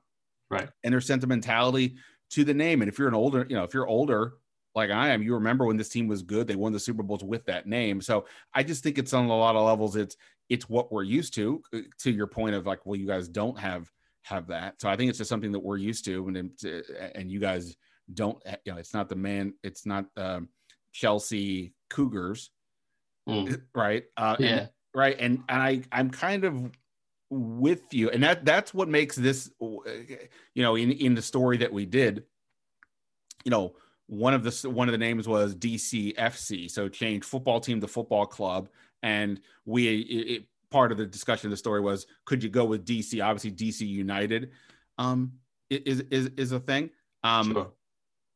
[0.49, 0.69] Right.
[0.83, 1.95] And there's sentimentality
[2.33, 2.81] to the name.
[2.81, 4.33] And if you're an older, you know, if you're older
[4.75, 7.23] like I am, you remember when this team was good, they won the Super Bowls
[7.23, 8.01] with that name.
[8.01, 9.95] So I just think it's on a lot of levels.
[9.95, 10.17] It's
[10.49, 11.61] it's what we're used to.
[11.73, 13.89] Uh, to your point of like, well, you guys don't have
[14.23, 14.81] have that.
[14.81, 16.51] So I think it's just something that we're used to, and
[17.15, 17.75] and you guys
[18.13, 18.41] don't.
[18.65, 19.53] You know, it's not the man.
[19.63, 20.49] It's not um,
[20.91, 22.49] Chelsea Cougars,
[23.29, 23.61] mm.
[23.75, 24.05] right?
[24.17, 25.15] Uh, yeah, and, right.
[25.19, 26.71] And and I I'm kind of
[27.33, 28.09] with you.
[28.09, 32.23] And that that's what makes this you know in in the story that we did
[33.43, 33.75] you know
[34.07, 38.25] one of the one of the names was DCFC so change football team to football
[38.25, 38.69] club.
[39.01, 42.85] And we it, part of the discussion of the story was could you go with
[42.85, 44.51] DC obviously DC United
[44.97, 45.33] um
[45.69, 46.89] is is is a thing.
[47.23, 47.71] Um sure.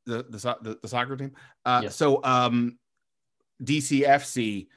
[0.06, 1.34] the, the, the the soccer team.
[1.66, 1.96] Uh yes.
[1.96, 2.78] so um
[3.64, 4.68] DCFC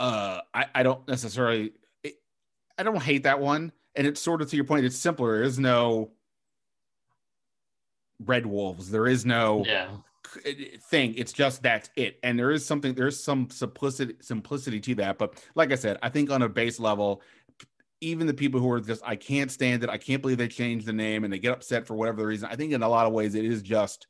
[0.00, 1.72] uh I I don't necessarily
[2.78, 3.72] I don't hate that one.
[3.94, 5.34] And it's sort of to your point, it's simpler.
[5.34, 6.10] There is no
[8.24, 8.90] red wolves.
[8.90, 9.88] There is no yeah.
[10.90, 11.14] thing.
[11.16, 12.18] It's just that's it.
[12.22, 15.18] And there is something, there's some simplicity simplicity to that.
[15.18, 17.22] But like I said, I think on a base level,
[18.00, 19.90] even the people who are just I can't stand it.
[19.90, 22.48] I can't believe they changed the name and they get upset for whatever the reason.
[22.50, 24.06] I think in a lot of ways it is just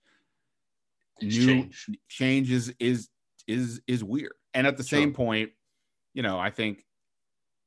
[1.20, 1.86] it's new change.
[2.08, 3.08] changes is
[3.46, 4.32] is is weird.
[4.52, 4.98] And at the sure.
[4.98, 5.50] same point,
[6.12, 6.84] you know, I think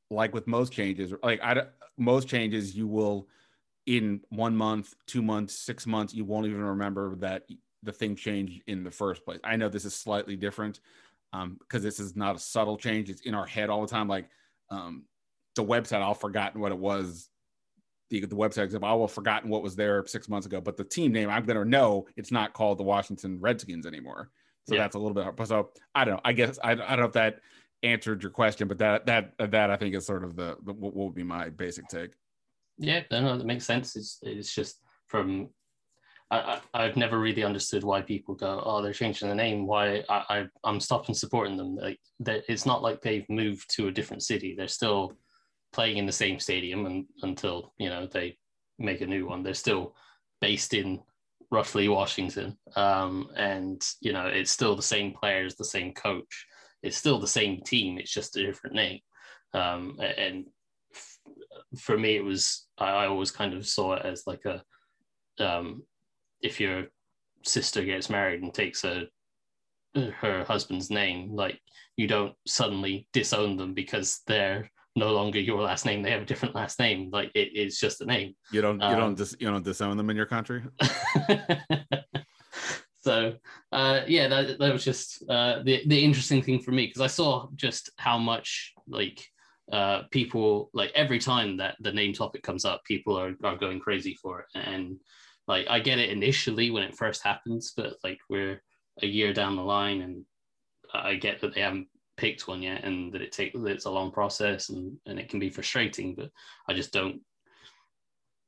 [0.09, 1.63] like with most changes, like I
[1.97, 3.27] most changes, you will
[3.85, 7.43] in one month, two months, six months, you won't even remember that
[7.83, 9.39] the thing changed in the first place.
[9.43, 10.81] I know this is slightly different
[11.33, 14.07] um, because this is not a subtle change; it's in our head all the time.
[14.07, 14.29] Like
[14.69, 15.05] um,
[15.55, 17.29] the website, I'll forgotten what it was.
[18.09, 20.77] The, the website example, I will have forgotten what was there six months ago, but
[20.77, 24.29] the team name, I'm to know it's not called the Washington Redskins anymore.
[24.65, 24.81] So yeah.
[24.81, 25.47] that's a little bit hard.
[25.47, 26.21] So I don't know.
[26.23, 27.39] I guess I, I don't know if that
[27.83, 30.95] answered your question, but that that that I think is sort of the, the what
[30.95, 32.11] would be my basic take.
[32.77, 33.95] Yeah, no, that makes sense.
[33.95, 35.49] It's it's just from
[36.29, 39.65] I, I have never really understood why people go, oh, they're changing the name.
[39.65, 41.75] Why I, I am stopping supporting them.
[41.75, 44.53] Like that, it's not like they've moved to a different city.
[44.53, 45.13] They're still
[45.71, 48.37] playing in the same stadium and, until you know they
[48.77, 49.41] make a new one.
[49.41, 49.95] They're still
[50.41, 50.99] based in
[51.49, 56.45] roughly Washington, um, and you know it's still the same players, the same coach
[56.87, 57.97] it's still the same team.
[57.97, 58.99] It's just a different name.
[59.53, 60.45] Um, and
[60.93, 61.19] f-
[61.79, 64.63] for me, it was I, I, always kind of saw it as like a
[65.43, 65.83] um,
[66.41, 66.85] if your
[67.43, 69.07] sister gets married and takes a
[69.95, 71.59] her husband's name, like
[71.97, 76.01] you don't suddenly disown them because they're no longer your last name.
[76.01, 77.09] They have a different last name.
[77.11, 78.33] Like it, it's just a name.
[78.51, 80.63] You don't you um, don't dis, you don't disown them in your country.
[83.07, 83.35] So
[83.71, 87.07] uh, yeah, that, that was just uh, the the interesting thing for me because I
[87.07, 89.25] saw just how much like
[89.71, 93.79] uh, people like every time that the name topic comes up, people are are going
[93.79, 94.99] crazy for it, and
[95.47, 98.61] like I get it initially when it first happens, but like we're
[99.01, 100.25] a year down the line, and
[100.93, 104.11] I get that they haven't picked one yet, and that it takes it's a long
[104.11, 106.29] process, and and it can be frustrating, but
[106.67, 107.21] I just don't.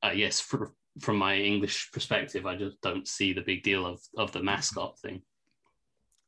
[0.04, 4.02] Uh, yes, for from my English perspective, I just don't see the big deal of
[4.18, 5.22] of the mascot thing.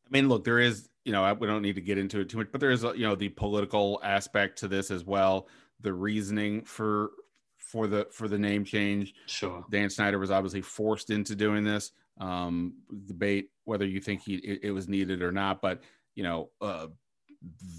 [0.06, 2.38] I mean, look, there is, you know, we don't need to get into it too
[2.38, 5.48] much, but there is, you know, the political aspect to this as well.
[5.80, 7.12] The reasoning for
[7.58, 9.14] for the for the name change.
[9.26, 9.66] Sure.
[9.72, 11.92] Dan Snyder was obviously forced into doing this.
[12.20, 12.74] Um,
[13.06, 15.82] debate whether you think he it, it was needed or not, but
[16.14, 16.88] you know, uh,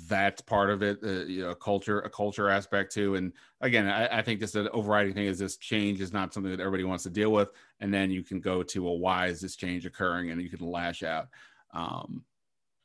[0.09, 3.15] that's part of it uh, you know, a culture a culture aspect too.
[3.15, 6.51] And again I, I, think just an overriding thing is this change is not something
[6.51, 7.51] that everybody wants to deal with.
[7.81, 10.31] And then you can go to well why is this change occurring?
[10.31, 11.29] And you can lash out
[11.73, 12.25] um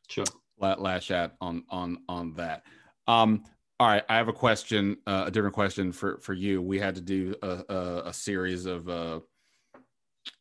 [0.08, 0.26] sure.
[0.60, 2.64] lash out on on on that.
[3.08, 3.44] Um
[3.80, 4.04] all right.
[4.10, 6.62] I have a question uh, a different question for for you.
[6.62, 9.20] We had to do a, a, a series of uh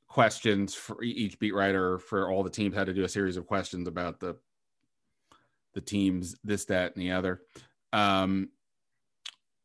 [0.07, 3.47] questions for each beat writer for all the teams had to do a series of
[3.47, 4.35] questions about the
[5.77, 7.43] the teams, this, that, and the other.
[7.93, 8.49] Um,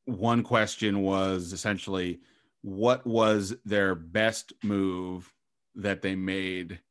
[0.05, 2.19] one question was essentially,
[2.61, 5.33] what was their best move
[5.75, 6.81] that they made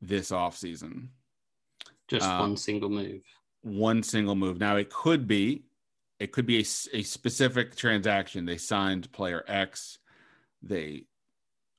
[0.00, 1.08] this offseason?
[2.08, 3.22] Just um, one single move.
[3.62, 4.60] One single move.
[4.60, 5.64] Now it could be,
[6.20, 8.46] it could be a, a specific transaction.
[8.46, 9.98] They signed player X.
[10.62, 11.06] They,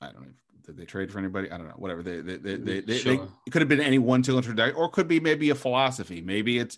[0.01, 0.33] I don't know,
[0.65, 1.51] did they trade for anybody?
[1.51, 1.75] I don't know.
[1.75, 2.03] Whatever.
[2.03, 3.17] They they they, they, they, sure.
[3.17, 6.21] they it could have been any one single transaction, or could be maybe a philosophy.
[6.21, 6.77] Maybe it's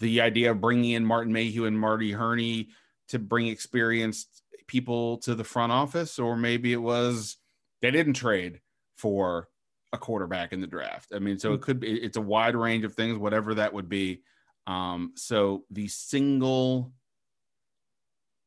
[0.00, 2.68] the idea of bringing in Martin Mayhew and Marty Hurney
[3.08, 7.36] to bring experienced people to the front office, or maybe it was
[7.80, 8.60] they didn't trade
[8.96, 9.48] for
[9.92, 11.12] a quarterback in the draft.
[11.14, 11.62] I mean, so it hmm.
[11.62, 14.22] could be it's a wide range of things, whatever that would be.
[14.66, 16.92] Um, so the single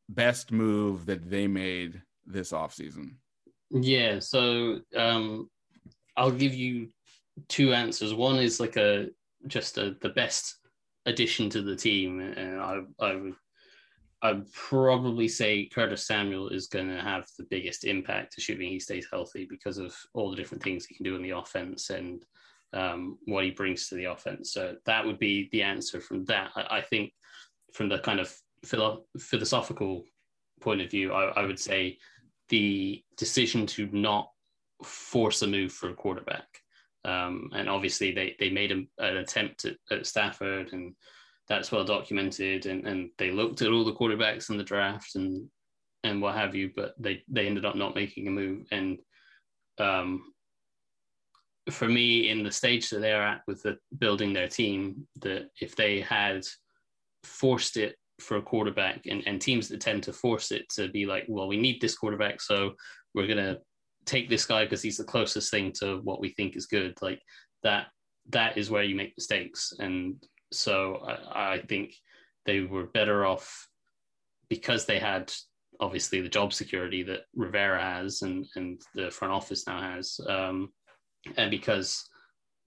[0.08, 3.16] best move that they made this offseason
[3.72, 5.50] yeah, so um,
[6.16, 6.90] I'll give you
[7.48, 8.14] two answers.
[8.14, 9.08] One is like a
[9.48, 10.56] just a, the best
[11.06, 13.36] addition to the team, and I, I would
[14.22, 19.08] I'd probably say Curtis Samuel is going to have the biggest impact, assuming he stays
[19.12, 22.26] healthy, because of all the different things he can do in the offense and
[22.74, 24.52] um, what he brings to the offense.
[24.52, 26.52] So that would be the answer from that.
[26.56, 27.14] I, I think
[27.74, 30.04] from the kind of philo- philosophical
[30.60, 32.00] point of view, I, I would say
[32.50, 34.30] the decision to not
[34.84, 36.48] force a move for a quarterback.
[37.04, 40.96] Um, and obviously, they, they made a, an attempt at, at, Stafford, and
[41.48, 42.66] that's well documented.
[42.66, 45.48] And, and they looked at all the quarterbacks in the draft and
[46.06, 48.68] and what have you, but they, they ended up not making a move.
[48.72, 49.00] And
[49.80, 50.32] um,
[51.72, 55.76] for me, in the stage that they're at with the building their team, that if
[55.76, 56.44] they had
[57.24, 61.06] forced it for a quarterback and, and teams that tend to force it to be
[61.06, 62.74] like, well, we need this quarterback, so
[63.14, 63.58] we're gonna
[64.06, 66.94] take this guy because he's the closest thing to what we think is good.
[67.02, 67.22] Like
[67.64, 67.88] that
[68.30, 69.74] that is where you make mistakes.
[69.80, 70.16] And
[70.52, 71.94] so I, I think
[72.46, 73.68] they were better off
[74.50, 75.32] because they had
[75.80, 80.20] obviously the job security that Rivera has and, and the front office now has.
[80.28, 80.70] Um,
[81.38, 82.08] and because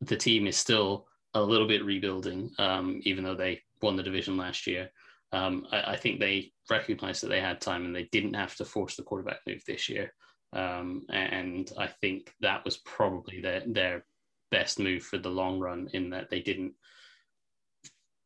[0.01, 4.37] the team is still a little bit rebuilding, um, even though they won the division
[4.37, 4.91] last year
[5.33, 8.65] um, I, I, think they recognized that they had time and they didn't have to
[8.65, 10.13] force the quarterback move this year.
[10.55, 14.05] Um, and I think that was probably their, their
[14.51, 16.73] best move for the long run in that they didn't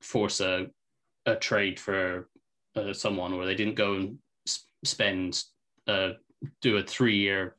[0.01, 0.67] force a,
[1.27, 2.29] a trade for
[2.77, 4.19] uh, someone or they didn't go and
[4.85, 5.43] spend,
[5.89, 6.11] uh,
[6.61, 7.57] do a three year,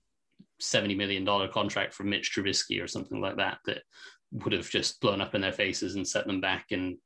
[0.62, 3.82] $70 million contract for Mitch Trubisky or something like that, that
[4.32, 6.98] would have just blown up in their faces and set them back and,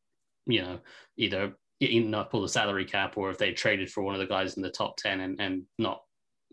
[0.45, 0.79] you know,
[1.17, 4.25] either eaten up all the salary cap, or if they traded for one of the
[4.25, 6.01] guys in the top ten and, and not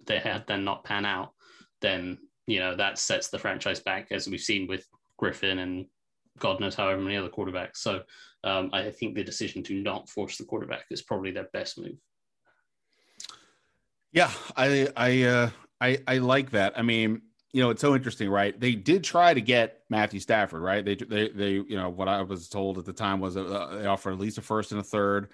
[0.06, 1.32] they had then not pan out,
[1.80, 5.86] then you know that sets the franchise back as we've seen with Griffin and
[6.38, 7.76] God knows however many other quarterbacks.
[7.76, 8.02] So
[8.42, 11.96] um, I think the decision to not force the quarterback is probably their best move.
[14.12, 16.78] Yeah, I I uh, I I like that.
[16.78, 17.22] I mean,
[17.54, 18.58] you know, it's so interesting, right?
[18.58, 20.84] They did try to get Matthew Stafford, right?
[20.84, 23.86] They, they, they, you know, what I was told at the time was uh, they
[23.86, 25.28] offered at least a first and a third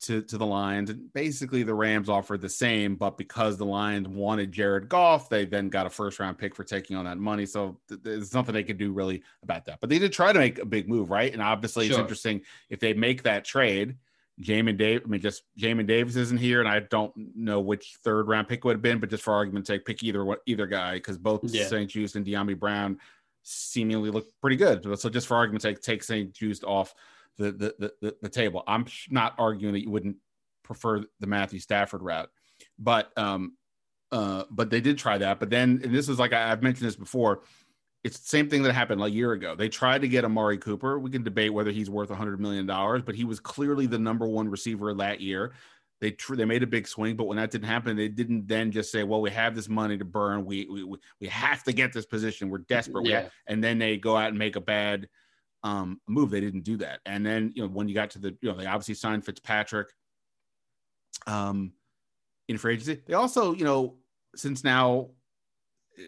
[0.00, 4.08] to to the Lions, and basically the Rams offered the same, but because the Lions
[4.08, 7.44] wanted Jared Goff, they then got a first round pick for taking on that money.
[7.44, 9.80] So th- there's nothing they could do really about that.
[9.80, 11.32] But they did try to make a big move, right?
[11.32, 11.96] And obviously, sure.
[11.96, 13.96] it's interesting if they make that trade
[14.42, 18.28] Jamin Dave, I mean, just Jamin Davis isn't here, and I don't know which third
[18.28, 21.18] round pick would have been, but just for argument's sake, pick either either guy because
[21.18, 21.66] both yeah.
[21.66, 22.98] St-Juste and Dyami Brown
[23.42, 24.98] seemingly look pretty good.
[24.98, 26.94] So just for argument's sake, take St-Juste off
[27.36, 28.62] the, the the, the table.
[28.66, 30.16] I'm not arguing that you wouldn't
[30.62, 32.30] prefer the Matthew Stafford route,
[32.78, 33.56] but um,
[34.12, 35.40] uh, but they did try that.
[35.40, 37.42] But then, and this is like I, I've mentioned this before
[38.04, 39.54] it's the same thing that happened a year ago.
[39.54, 40.98] They tried to get Amari Cooper.
[40.98, 44.48] We can debate whether he's worth $100 million, but he was clearly the number one
[44.48, 45.52] receiver that year.
[46.00, 48.70] They tr- they made a big swing, but when that didn't happen, they didn't then
[48.70, 50.44] just say, "Well, we have this money to burn.
[50.44, 50.84] We we
[51.20, 52.50] we have to get this position.
[52.50, 53.24] We're desperate." Yeah.
[53.24, 55.08] We and then they go out and make a bad
[55.64, 56.30] um, move.
[56.30, 57.00] They didn't do that.
[57.04, 59.88] And then you know when you got to the you know they obviously signed Fitzpatrick
[61.26, 61.72] um,
[62.46, 63.02] in free agency.
[63.04, 63.96] They also you know
[64.36, 65.10] since now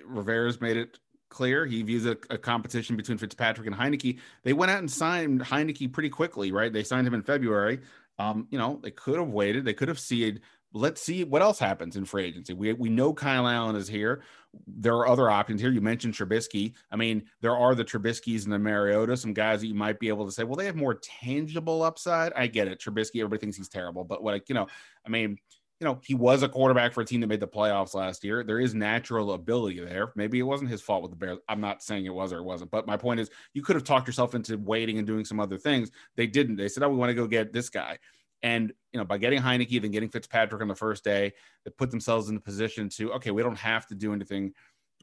[0.06, 1.00] Rivera's made it
[1.30, 1.64] clear.
[1.64, 4.18] He views a, a, competition between Fitzpatrick and Heinicke.
[4.42, 6.72] They went out and signed Heinicke pretty quickly, right?
[6.72, 7.80] They signed him in February.
[8.18, 9.64] Um, you know, they could have waited.
[9.64, 10.40] They could have seen.
[10.72, 12.52] Let's see what else happens in free agency.
[12.52, 14.22] We we know Kyle Allen is here.
[14.66, 15.70] There are other options here.
[15.70, 16.74] You mentioned Trubisky.
[16.90, 20.08] I mean, there are the Trubiskys and the Mariota, some guys that you might be
[20.08, 22.32] able to say, well, they have more tangible upside.
[22.34, 22.80] I get it.
[22.80, 24.66] Trubisky, everybody thinks he's terrible, but what you know,
[25.06, 25.38] I mean,
[25.80, 28.44] you know, he was a quarterback for a team that made the playoffs last year.
[28.44, 30.12] There is natural ability there.
[30.14, 31.38] Maybe it wasn't his fault with the Bears.
[31.48, 33.84] I'm not saying it was or it wasn't, but my point is you could have
[33.84, 35.90] talked yourself into waiting and doing some other things.
[36.16, 36.56] They didn't.
[36.56, 37.98] They said, "Oh, we want to go get this guy."
[38.42, 41.32] And you know, by getting Heinicke, then getting Fitzpatrick on the first day,
[41.64, 44.52] they put themselves in the position to okay, we don't have to do anything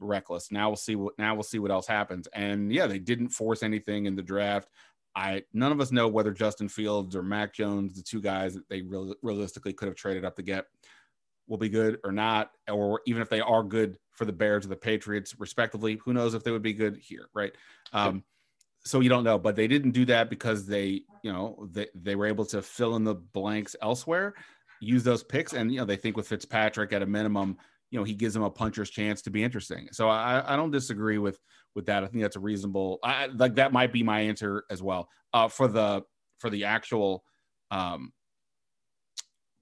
[0.00, 0.52] reckless.
[0.52, 2.28] Now we'll see what now we'll see what else happens.
[2.28, 4.68] And yeah, they didn't force anything in the draft.
[5.18, 8.68] I none of us know whether Justin Fields or Mac Jones, the two guys that
[8.68, 10.66] they real, realistically could have traded up to get,
[11.48, 14.68] will be good or not, or even if they are good for the Bears or
[14.68, 15.98] the Patriots, respectively.
[16.04, 17.52] Who knows if they would be good here, right?
[17.92, 18.22] Um,
[18.84, 22.14] so you don't know, but they didn't do that because they, you know, they, they
[22.14, 24.34] were able to fill in the blanks elsewhere,
[24.80, 27.58] use those picks, and you know they think with Fitzpatrick at a minimum,
[27.90, 29.88] you know he gives him a puncher's chance to be interesting.
[29.92, 31.38] So I, I don't disagree with
[31.74, 32.04] with that.
[32.04, 32.98] I think that's a reasonable.
[33.02, 35.08] I, like that might be my answer as well.
[35.32, 36.02] Uh, for the
[36.38, 37.24] for the actual
[37.70, 38.12] um,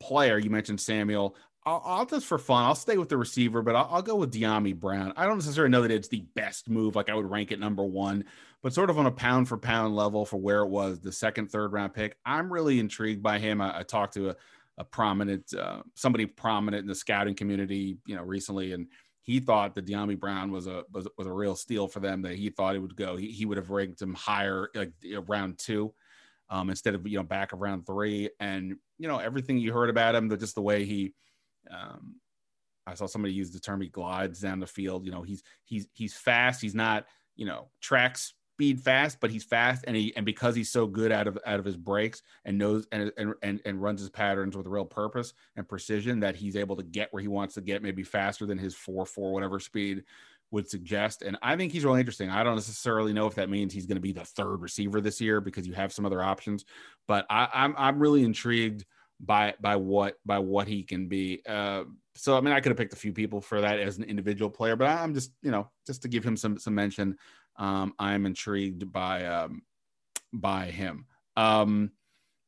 [0.01, 1.37] player you mentioned, Samuel.
[1.64, 4.33] I'll, I'll, just for fun, I'll stay with the receiver, but I'll, I'll go with
[4.33, 5.12] Dyami Brown.
[5.16, 6.95] I don't necessarily know that it's the best move.
[6.95, 8.24] Like I would rank it number one,
[8.62, 11.51] but sort of on a pound for pound level for where it was the second,
[11.51, 12.16] third round pick.
[12.24, 13.61] I'm really intrigued by him.
[13.61, 14.37] I, I talked to a,
[14.79, 18.89] a prominent, uh, somebody prominent in the scouting community, you know, recently, and
[19.22, 22.22] he thought that Dyami Brown was a was, was a real steal for them.
[22.22, 23.16] That he thought it would go.
[23.16, 24.93] He, he would have ranked him higher, like
[25.27, 25.93] round two,
[26.49, 28.31] um, instead of you know back of round three.
[28.39, 31.12] And you know everything you heard about him, just the way he.
[31.68, 32.16] Um,
[32.87, 35.05] I saw somebody use the term he glides down the field.
[35.05, 36.62] You know, he's he's he's fast.
[36.62, 40.71] He's not you know tracks speed fast, but he's fast, and he and because he's
[40.71, 44.09] so good out of out of his breaks and knows and and and, runs his
[44.09, 47.61] patterns with real purpose and precision, that he's able to get where he wants to
[47.61, 50.05] get, maybe faster than his four four whatever speed
[50.53, 51.21] would suggest.
[51.21, 52.31] And I think he's really interesting.
[52.31, 55.21] I don't necessarily know if that means he's going to be the third receiver this
[55.21, 56.65] year because you have some other options,
[57.07, 58.87] but I, I'm I'm really intrigued
[59.21, 61.43] by by what by what he can be.
[61.47, 64.05] Uh, so I mean, I could have picked a few people for that as an
[64.05, 67.17] individual player, but I'm just you know just to give him some some mention
[67.59, 69.62] um, I'm intrigued by um,
[70.33, 71.07] by him.
[71.37, 71.93] Um,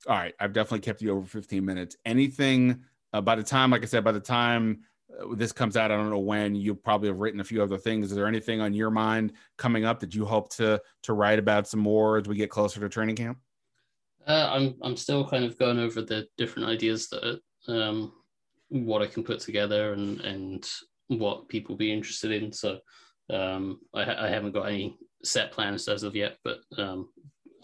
[0.07, 1.97] all right, I've definitely kept you over 15 minutes.
[2.05, 4.83] Anything uh, by the time, like I said, by the time
[5.21, 7.79] uh, this comes out, I don't know when you probably have written a few other
[7.79, 8.11] things.
[8.11, 11.67] Is there anything on your mind coming up that you hope to to write about
[11.67, 13.39] some more as we get closer to training camp?
[14.29, 18.13] Uh, I'm I'm still kind of going over the different ideas that um,
[18.69, 20.69] what I can put together and and
[21.09, 22.53] what people be interested in.
[22.53, 22.79] So
[23.33, 27.09] um, I, I, haven't got any set plans as of yet, but um,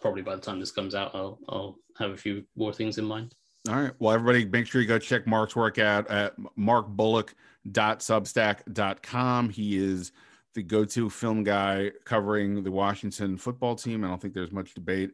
[0.00, 3.04] probably by the time this comes out, I'll, I'll have a few more things in
[3.04, 3.34] mind.
[3.68, 3.92] All right.
[3.98, 9.50] Well, everybody, make sure you go check Mark's work out at markbullock.substack.com.
[9.50, 10.12] He is
[10.54, 14.04] the go to film guy covering the Washington football team.
[14.04, 15.12] I don't think there's much debate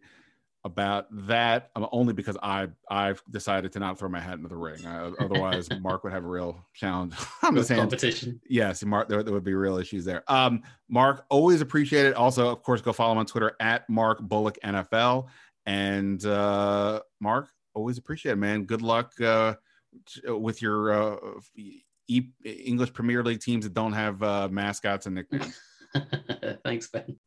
[0.65, 4.57] about that um, only because I I've decided to not throw my hat into the
[4.57, 4.85] ring.
[4.85, 8.41] Uh, otherwise, Mark would have a real challenge competition.
[8.49, 10.23] Yes, Mark, there, there, would be real issues there.
[10.29, 12.15] Um, Mark, always appreciate it.
[12.15, 15.29] Also, of course, go follow him on Twitter at Mark Bullock NFL.
[15.67, 18.65] And uh, Mark, always appreciate it, man.
[18.65, 19.55] Good luck uh,
[20.27, 21.17] with your uh,
[22.09, 25.59] e- English Premier League teams that don't have uh, mascots and nicknames.
[26.65, 27.19] Thanks, Ben.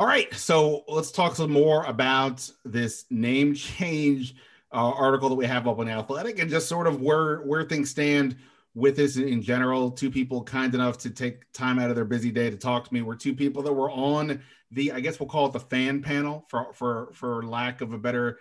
[0.00, 4.36] All right, so let's talk some more about this name change
[4.72, 7.90] uh, article that we have up on Athletic, and just sort of where where things
[7.90, 8.36] stand
[8.76, 9.90] with this in general.
[9.90, 12.94] Two people kind enough to take time out of their busy day to talk to
[12.94, 14.40] me were two people that were on
[14.70, 17.98] the, I guess we'll call it the fan panel for for for lack of a
[17.98, 18.38] better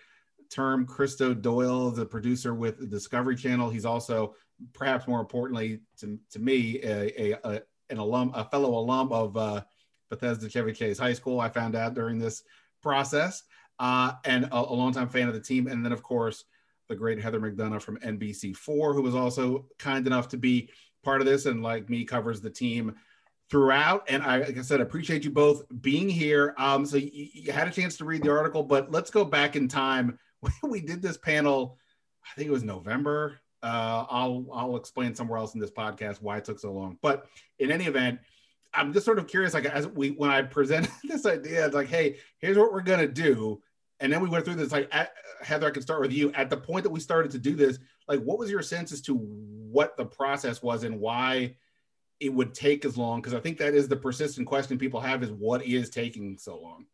[0.52, 0.86] term.
[0.86, 4.36] Christo Doyle, the producer with the Discovery Channel, he's also
[4.74, 9.36] perhaps more importantly to to me a, a, a an alum, a fellow alum of.
[9.36, 9.62] Uh,
[10.10, 11.40] Bethesda Chevy Chase High School.
[11.40, 12.44] I found out during this
[12.82, 13.44] process,
[13.80, 15.68] uh, and a, a longtime fan of the team.
[15.68, 16.46] And then, of course,
[16.88, 20.70] the great Heather McDonough from NBC4, who was also kind enough to be
[21.04, 22.96] part of this and, like me, covers the team
[23.50, 24.04] throughout.
[24.10, 26.54] And I, like I said, appreciate you both being here.
[26.58, 29.56] Um, so you, you had a chance to read the article, but let's go back
[29.56, 30.20] in time.
[30.64, 31.78] we did this panel,
[32.24, 33.40] I think it was November.
[33.64, 36.98] Uh, I'll I'll explain somewhere else in this podcast why it took so long.
[37.02, 37.26] But
[37.58, 38.20] in any event,
[38.78, 41.88] I'm just sort of curious, like as we when I presented this idea, it's like,
[41.88, 43.62] hey, here's what we're gonna do,
[44.00, 44.72] and then we went through this.
[44.72, 46.32] Like, at, Heather, I can start with you.
[46.34, 49.02] At the point that we started to do this, like, what was your sense as
[49.02, 51.56] to what the process was and why
[52.20, 53.22] it would take as long?
[53.22, 56.60] Because I think that is the persistent question people have: is what is taking so
[56.60, 56.86] long?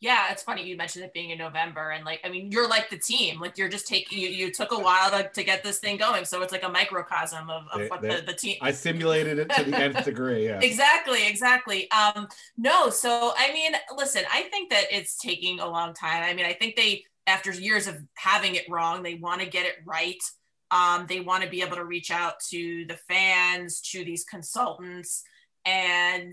[0.00, 2.88] Yeah, it's funny you mentioned it being in November, and like, I mean, you're like
[2.88, 3.40] the team.
[3.40, 4.28] Like, you're just taking you.
[4.28, 7.50] You took a while to, to get this thing going, so it's like a microcosm
[7.50, 8.58] of, of they, what they, the, the team.
[8.60, 10.46] I simulated it to the nth degree.
[10.46, 10.60] Yeah.
[10.60, 11.90] exactly, exactly.
[11.90, 16.22] Um, no, so I mean, listen, I think that it's taking a long time.
[16.22, 19.66] I mean, I think they, after years of having it wrong, they want to get
[19.66, 20.22] it right.
[20.70, 25.24] Um, they want to be able to reach out to the fans, to these consultants,
[25.64, 26.32] and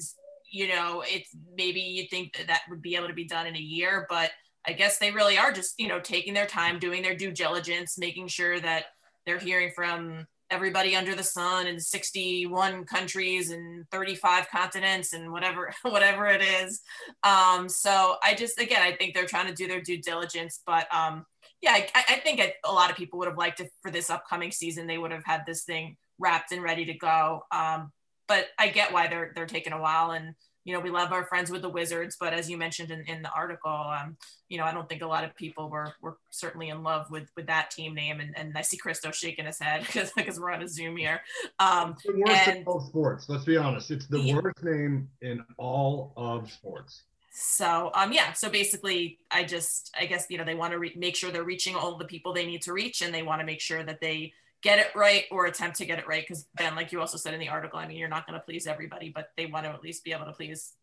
[0.56, 3.58] you know, it's maybe you think that that would be able to be done in
[3.58, 4.32] a year, but
[4.66, 7.98] I guess they really are just you know taking their time, doing their due diligence,
[7.98, 8.86] making sure that
[9.26, 15.74] they're hearing from everybody under the sun in 61 countries and 35 continents and whatever
[15.82, 16.82] whatever it is.
[17.24, 20.88] Um, so i just again i think they're trying to do their due diligence but
[20.96, 21.26] um,
[21.62, 24.52] yeah I, I think a lot of people would have liked it for this upcoming
[24.52, 24.88] season.
[24.88, 27.42] They would have had this thing wrapped and ready to go.
[27.52, 27.92] Um,
[28.28, 31.26] but i get why they're they're taking a while and you know, we love our
[31.26, 34.18] friends with the Wizards, but as you mentioned in, in the article, um,
[34.50, 37.30] you know, I don't think a lot of people were were certainly in love with
[37.38, 38.20] with that team name.
[38.20, 41.22] And, and I see Christo shaking his head because because we're on a Zoom here.
[41.60, 43.30] Um, it's the worst and, in all sports.
[43.30, 43.92] Let's be honest.
[43.92, 44.40] It's the yeah.
[44.42, 47.04] worst name in all of sports.
[47.32, 50.96] So um yeah, so basically, I just I guess you know they want to re-
[50.96, 53.46] make sure they're reaching all the people they need to reach, and they want to
[53.46, 54.34] make sure that they
[54.66, 56.24] get it right or attempt to get it right.
[56.28, 58.44] Because Ben, like you also said in the article, I mean, you're not going to
[58.44, 60.74] please everybody, but they want to at least be able to please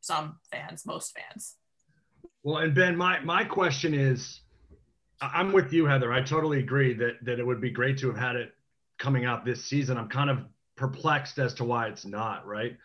[0.00, 1.56] some fans, most fans.
[2.42, 4.40] Well, and Ben, my my question is,
[5.20, 6.10] I'm with you, Heather.
[6.10, 8.54] I totally agree that that it would be great to have had it
[8.98, 9.98] coming out this season.
[9.98, 10.38] I'm kind of
[10.76, 12.78] perplexed as to why it's not right.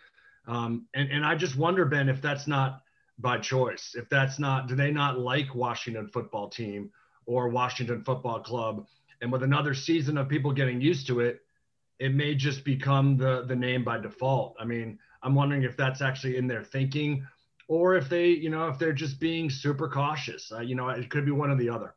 [0.45, 2.81] Um, and and I just wonder, Ben, if that's not
[3.17, 6.91] by choice, if that's not, do they not like Washington football team
[7.25, 8.85] or Washington football club?
[9.23, 11.39] And with another season of people getting used to it,
[11.97, 14.57] it may just become the the name by default.
[14.59, 17.25] I mean, I'm wondering if that's actually in their thinking,
[17.69, 20.51] or if they, you know, if they're just being super cautious.
[20.51, 21.95] Uh, you know, it could be one or the other.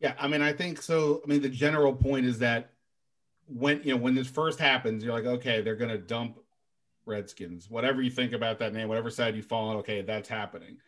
[0.00, 1.20] Yeah, I mean, I think so.
[1.22, 2.70] I mean, the general point is that
[3.46, 6.38] when you know when this first happens, you're like, okay, they're gonna dump
[7.04, 7.68] Redskins.
[7.68, 10.78] Whatever you think about that name, whatever side you fall on, okay, that's happening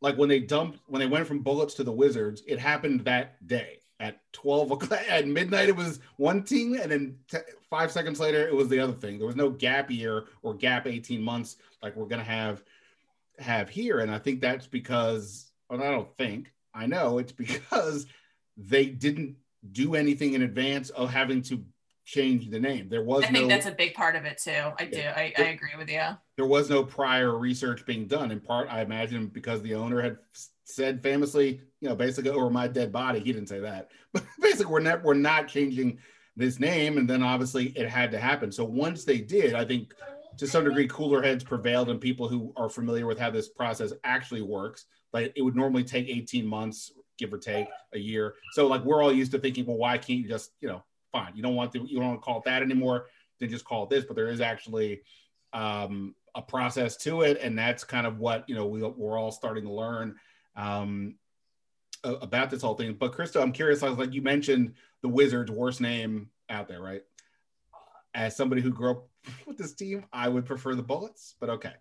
[0.00, 3.46] like when they dumped when they went from bullets to the wizards it happened that
[3.46, 7.38] day at 12 o'clock at midnight it was one team and then t-
[7.70, 9.18] five seconds later it was the other thing.
[9.18, 12.62] There was no gap year or gap 18 months like we're gonna have
[13.38, 18.06] have here and i think that's because well, i don't think i know it's because
[18.56, 19.36] they didn't
[19.70, 21.64] do anything in advance of having to
[22.08, 22.88] change the name.
[22.88, 24.72] There was I think no, that's a big part of it too.
[24.78, 25.00] I do.
[25.00, 26.00] I, I agree with you.
[26.36, 28.30] There was no prior research being done.
[28.30, 30.16] In part, I imagine because the owner had
[30.64, 33.20] said famously, you know, basically over my dead body.
[33.20, 35.98] He didn't say that, but basically we're not we're not changing
[36.34, 36.96] this name.
[36.96, 38.50] And then obviously it had to happen.
[38.50, 39.92] So once they did, I think
[40.38, 43.92] to some degree cooler heads prevailed and people who are familiar with how this process
[44.04, 44.86] actually works.
[45.12, 48.34] Like it would normally take 18 months, give or take a year.
[48.52, 50.84] So like we're all used to thinking, well, why can't you just, you know,
[51.18, 51.34] fine.
[51.34, 53.06] You don't want to you don't want to call it that anymore.
[53.40, 54.04] Then just call it this.
[54.04, 55.02] But there is actually
[55.52, 59.32] um, a process to it, and that's kind of what you know we, we're all
[59.32, 60.16] starting to learn
[60.56, 61.16] um,
[62.04, 62.94] about this whole thing.
[62.94, 63.82] But Christo, I'm curious.
[63.82, 67.02] I was like you mentioned the Wizards' worst name out there, right?
[68.14, 69.08] As somebody who grew up
[69.46, 71.34] with this team, I would prefer the Bullets.
[71.40, 71.74] But okay,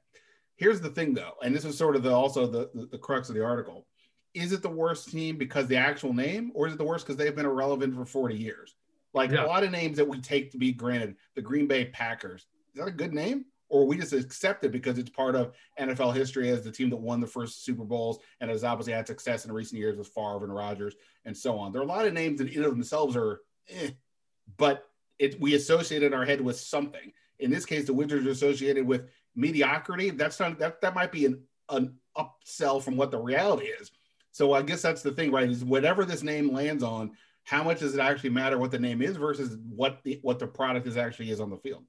[0.56, 3.30] here's the thing though, and this is sort of the also the, the, the crux
[3.30, 3.86] of the article.
[4.34, 7.18] Is it the worst team because the actual name, or is it the worst because
[7.18, 8.76] they've been irrelevant for 40 years?
[9.14, 9.46] Like yeah.
[9.46, 12.42] a lot of names that we take to be granted, the Green Bay Packers.
[12.74, 13.46] Is that a good name?
[13.70, 16.98] Or we just accept it because it's part of NFL history as the team that
[16.98, 20.44] won the first Super Bowls and has obviously had success in recent years with Favre
[20.44, 20.96] and Rodgers
[21.26, 21.72] and so on.
[21.72, 23.90] There are a lot of names that in of themselves are, eh,
[24.56, 24.86] but
[25.20, 27.12] it we associate in our head with something.
[27.40, 30.12] In this case, the Wizards are associated with mediocrity.
[30.12, 33.92] That's not that that might be an an upsell from what the reality is.
[34.32, 35.50] So I guess that's the thing, right?
[35.50, 37.12] Is whatever this name lands on,
[37.48, 40.46] how much does it actually matter what the name is versus what the what the
[40.46, 41.84] product is actually is on the field?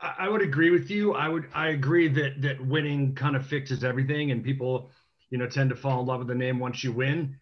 [0.00, 1.14] I would agree with you.
[1.14, 4.90] I would I agree that that winning kind of fixes everything, and people,
[5.30, 7.36] you know, tend to fall in love with the name once you win,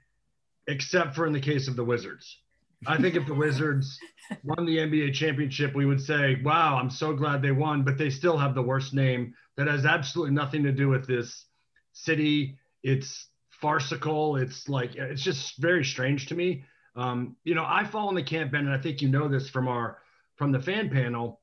[0.66, 2.38] except for in the case of the Wizards.
[2.86, 3.98] I think if the Wizards
[4.44, 8.08] won the NBA championship, we would say, "Wow, I'm so glad they won," but they
[8.08, 11.44] still have the worst name that has absolutely nothing to do with this
[11.92, 12.56] city.
[12.82, 14.36] It's farcical.
[14.36, 16.64] It's like it's just very strange to me.
[16.96, 19.48] Um, you know, I fall in the camp, Ben, and I think you know this
[19.50, 19.98] from our
[20.36, 21.40] from the fan panel.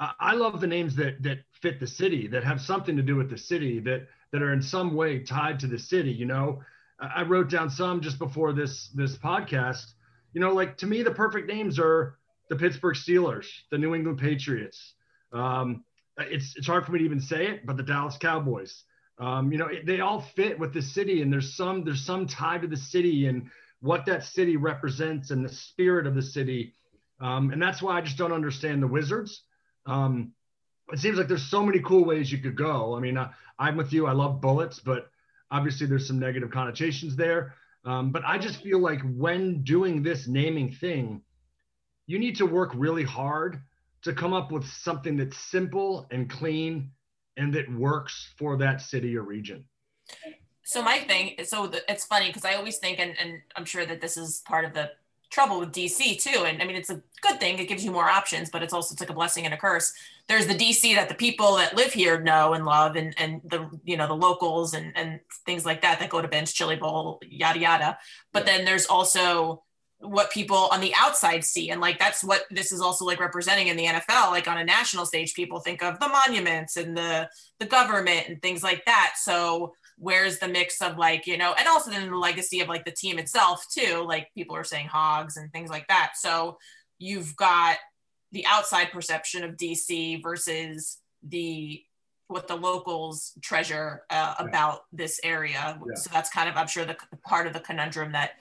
[0.00, 3.16] I, I love the names that that fit the city, that have something to do
[3.16, 6.10] with the city, that that are in some way tied to the city.
[6.10, 6.62] You know,
[6.98, 9.92] I wrote down some just before this this podcast.
[10.32, 12.18] You know, like to me, the perfect names are
[12.50, 14.94] the Pittsburgh Steelers, the New England Patriots.
[15.32, 15.84] Um,
[16.18, 18.84] it's it's hard for me to even say it, but the Dallas Cowboys.
[19.18, 22.58] Um, you know, they all fit with the city, and there's some there's some tie
[22.58, 23.50] to the city, and
[23.80, 26.74] what that city represents and the spirit of the city.
[27.20, 29.42] Um, and that's why I just don't understand the Wizards.
[29.86, 30.32] Um,
[30.92, 32.96] it seems like there's so many cool ways you could go.
[32.96, 34.06] I mean, uh, I'm with you.
[34.06, 35.08] I love bullets, but
[35.50, 37.54] obviously there's some negative connotations there.
[37.84, 41.22] Um, but I just feel like when doing this naming thing,
[42.06, 43.60] you need to work really hard
[44.02, 46.90] to come up with something that's simple and clean
[47.36, 49.64] and that works for that city or region.
[50.66, 53.86] So my thing, so the, it's funny because I always think, and, and I'm sure
[53.86, 54.90] that this is part of the
[55.30, 56.44] trouble with DC too.
[56.44, 58.92] And I mean, it's a good thing; it gives you more options, but it's also
[58.92, 59.92] it's like a blessing and a curse.
[60.26, 63.70] There's the DC that the people that live here know and love, and and the
[63.84, 67.20] you know the locals and and things like that that go to Ben's Chili Bowl,
[67.24, 67.98] yada yada.
[68.32, 69.62] But then there's also
[70.00, 73.68] what people on the outside see and like that's what this is also like representing
[73.68, 77.26] in the NFL like on a national stage people think of the monuments and the
[77.60, 81.66] the government and things like that so where's the mix of like you know and
[81.66, 85.36] also then the legacy of like the team itself too like people are saying hogs
[85.36, 86.12] and things like that.
[86.16, 86.58] So
[86.98, 87.76] you've got
[88.32, 91.82] the outside perception of dc versus the
[92.28, 95.78] what the locals treasure uh, about this area.
[95.78, 95.94] Yeah.
[95.94, 98.32] so that's kind of i'm sure the part of the conundrum that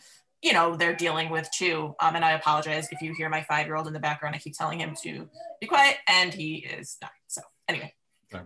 [0.42, 1.96] you know they're dealing with too.
[2.00, 4.36] Um, and i apologize if you hear my five year old in the background.
[4.36, 5.30] I keep telling him to
[5.62, 7.12] be quiet and he is not.
[7.28, 7.94] So anyway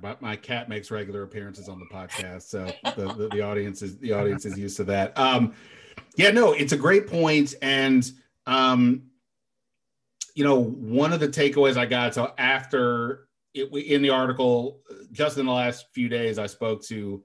[0.01, 2.65] my, my cat makes regular appearances on the podcast, so
[2.95, 5.17] the, the, the, audience is the audience is used to that.
[5.17, 5.53] Um,
[6.15, 8.09] yeah, no, it's a great point, and
[8.45, 9.03] um,
[10.35, 15.37] you know, one of the takeaways I got so after it in the article, just
[15.37, 17.23] in the last few days, I spoke to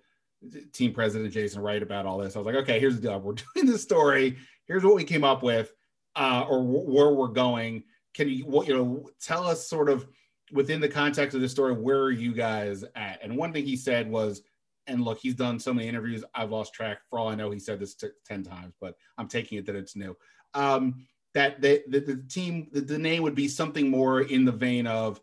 [0.73, 2.37] team president Jason Wright about all this.
[2.37, 3.21] I was like, okay, here's the deal.
[3.21, 4.37] We're doing this story.
[4.67, 5.73] Here's what we came up with,
[6.17, 7.85] uh, or where we're going.
[8.15, 10.07] Can you, what, you know, tell us sort of
[10.53, 13.21] within the context of this story, where are you guys at?
[13.23, 14.43] And one thing he said was,
[14.87, 16.99] and look, he's done so many interviews, I've lost track.
[17.09, 19.77] For all I know, he said this t- 10 times, but I'm taking it that
[19.77, 20.17] it's new.
[20.53, 24.53] Um, that the, the, the team, the, the, name would be something more in the
[24.53, 25.21] vein of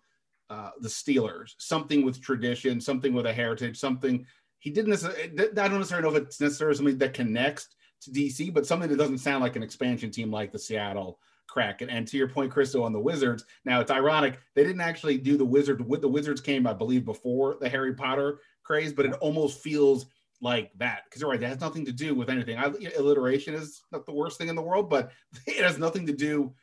[0.50, 4.26] uh, the Steelers, something with tradition, something with a heritage, something
[4.60, 7.70] he didn't necessarily, I don't necessarily know if it's necessarily something that connects
[8.02, 11.20] to DC, but something that doesn't sound like an expansion team like the Seattle
[11.52, 11.82] crack.
[11.82, 15.18] And, and to your point, Christo, on the Wizards, now it's ironic they didn't actually
[15.18, 15.86] do the Wizard.
[15.86, 20.06] With the Wizards came, I believe, before the Harry Potter craze, but it almost feels
[20.42, 21.40] like that because you're right.
[21.40, 22.58] That has nothing to do with anything.
[22.58, 25.12] I, alliteration is not the worst thing in the world, but
[25.46, 26.54] it has nothing to do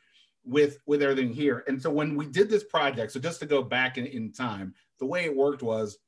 [0.43, 1.63] with with everything here.
[1.67, 4.73] And so when we did this project, so just to go back in, in time,
[4.99, 5.99] the way it worked was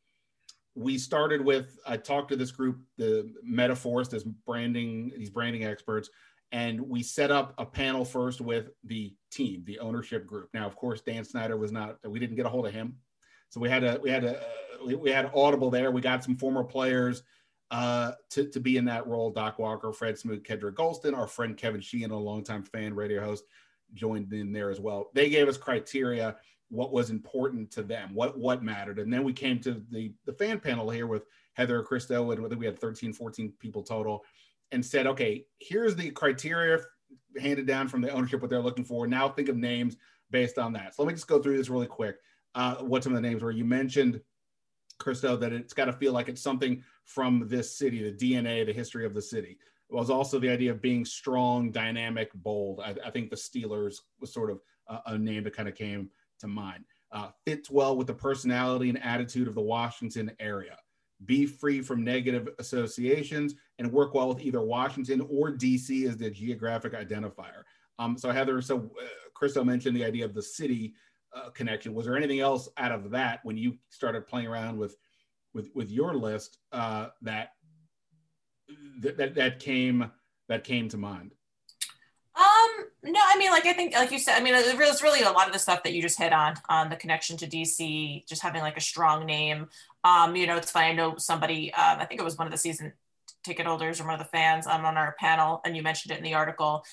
[0.74, 6.10] we started with I talked to this group, the Metaforce, this branding, these branding experts
[6.52, 10.50] and we set up a panel first with the team, the ownership group.
[10.54, 11.98] Now, of course, Dan Snyder was not.
[12.06, 12.98] We didn't get a hold of him,
[13.50, 14.42] so we had a we had a
[14.86, 15.92] we, had Audible there.
[15.92, 17.24] We got some former players
[17.70, 19.32] uh, to to be in that role.
[19.32, 23.46] Doc Walker, Fred Smoot, Kedric Golston, our friend Kevin Sheehan, a longtime fan radio host,
[23.94, 25.10] joined in there as well.
[25.14, 26.36] They gave us criteria
[26.70, 30.34] what was important to them, what what mattered, and then we came to the the
[30.34, 31.24] fan panel here with
[31.54, 34.24] Heather Christo, and we had 13, 14 people total
[34.72, 36.80] and said, okay, here's the criteria
[37.40, 39.08] handed down from the ownership, what they're looking for.
[39.08, 39.98] Now think of names
[40.32, 40.96] based on that.
[40.96, 42.18] So let me just go through this really quick.
[42.54, 43.52] Uh, what some of the names were.
[43.52, 44.20] You mentioned,
[45.00, 48.74] Christo, that it's got to feel like it's something from this city, the DNA, the
[48.74, 49.58] history of the city.
[49.90, 52.82] It was also the idea of being strong, dynamic, bold.
[52.82, 56.10] I, I think the Steelers was sort of a, a name that kind of came
[56.40, 56.84] to mind.
[57.12, 60.78] Uh, fits well with the personality and attitude of the Washington area
[61.26, 66.30] be free from negative associations, and work well with either Washington or DC as the
[66.30, 67.64] geographic identifier.
[68.00, 70.94] Um, so Heather, so uh, Christo mentioned the idea of the city
[71.36, 71.94] uh, connection.
[71.94, 74.96] Was there anything else out of that when you started playing around with
[75.54, 77.50] with with your list uh, that,
[79.02, 80.12] that that came
[80.48, 81.34] that came to mind?
[82.36, 85.22] Um, no, I mean, like I think, like you said, I mean, it was really
[85.22, 88.26] a lot of the stuff that you just hit on, on the connection to DC,
[88.26, 89.68] just having like a strong name.
[90.04, 90.88] Um, you know, it's funny.
[90.88, 92.94] I know somebody, um, I think it was one of the season
[93.44, 96.18] ticket holders or one of the fans um, on our panel, and you mentioned it
[96.18, 96.84] in the article,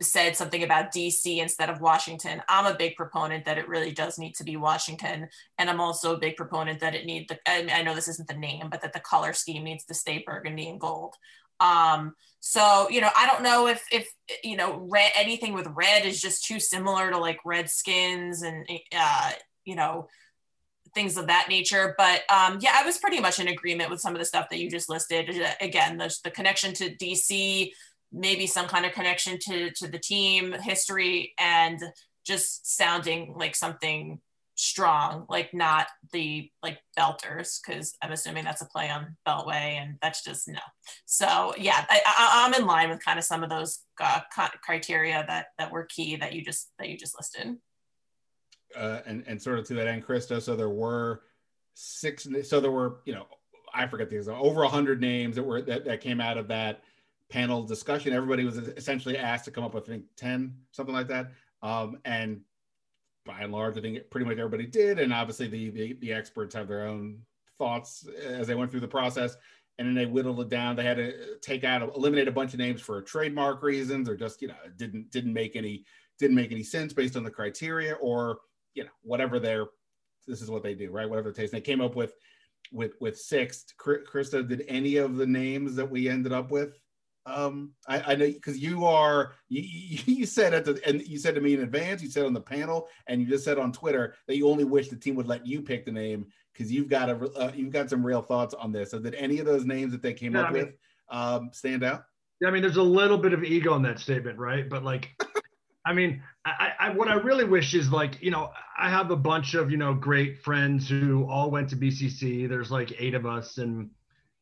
[0.00, 2.42] said something about DC instead of Washington.
[2.48, 5.28] I'm a big proponent that it really does need to be Washington,
[5.58, 7.38] and I'm also a big proponent that it need the.
[7.46, 10.68] I, know this isn't the name, but that the color scheme needs to stay burgundy
[10.68, 11.14] and gold.
[11.60, 14.08] Um, so you know, I don't know if if
[14.42, 19.32] you know red anything with red is just too similar to like Redskins and uh,
[19.64, 20.08] you know
[20.94, 21.94] things of that nature.
[21.96, 24.58] But um, yeah, I was pretty much in agreement with some of the stuff that
[24.58, 25.30] you just listed.
[25.60, 27.70] Again, the, the connection to DC,
[28.12, 31.80] maybe some kind of connection to to the team history, and
[32.24, 34.20] just sounding like something
[34.54, 39.96] strong, like not the like belters, because I'm assuming that's a play on Beltway, and
[40.02, 40.60] that's just no.
[41.06, 44.20] So yeah, I, am in line with kind of some of those uh,
[44.62, 47.56] criteria that that were key that you just that you just listed.
[48.76, 50.38] Uh, and and sort of to that end, Christo.
[50.38, 51.22] So there were
[51.74, 52.26] six.
[52.44, 53.26] So there were you know
[53.74, 56.82] I forget these over hundred names that were that, that came out of that
[57.32, 58.12] panel discussion.
[58.12, 61.32] Everybody was essentially asked to come up with, I think, 10, something like that.
[61.62, 62.42] Um, and
[63.24, 64.98] by and large, I think pretty much everybody did.
[64.98, 67.20] And obviously, the, the, the experts have their own
[67.58, 69.36] thoughts as they went through the process.
[69.78, 70.76] And then they whittled it down.
[70.76, 74.42] They had to take out, eliminate a bunch of names for trademark reasons, or just
[74.42, 75.86] you know didn't didn't make any
[76.18, 78.40] didn't make any sense based on the criteria, or
[78.74, 79.66] you know whatever their
[80.26, 81.08] this is what they do, right?
[81.08, 81.52] Whatever the taste.
[81.52, 82.14] They came up with
[82.72, 83.64] with with six.
[83.76, 86.78] Christo, did any of the names that we ended up with?
[87.24, 89.62] Um, I, I know because you are you,
[90.06, 92.40] you said at the and you said to me in advance, you said on the
[92.40, 95.46] panel, and you just said on Twitter that you only wish the team would let
[95.46, 98.72] you pick the name because you've got a uh, you've got some real thoughts on
[98.72, 98.90] this.
[98.90, 100.74] So did any of those names that they came yeah, up I mean, with
[101.10, 102.04] um, stand out?
[102.40, 104.68] Yeah, I mean, there's a little bit of ego in that statement, right?
[104.68, 105.10] But like,
[105.84, 109.16] I mean, I, I what I really wish is like, you know, I have a
[109.16, 112.48] bunch of you know great friends who all went to BCC.
[112.48, 113.90] There's like eight of us, and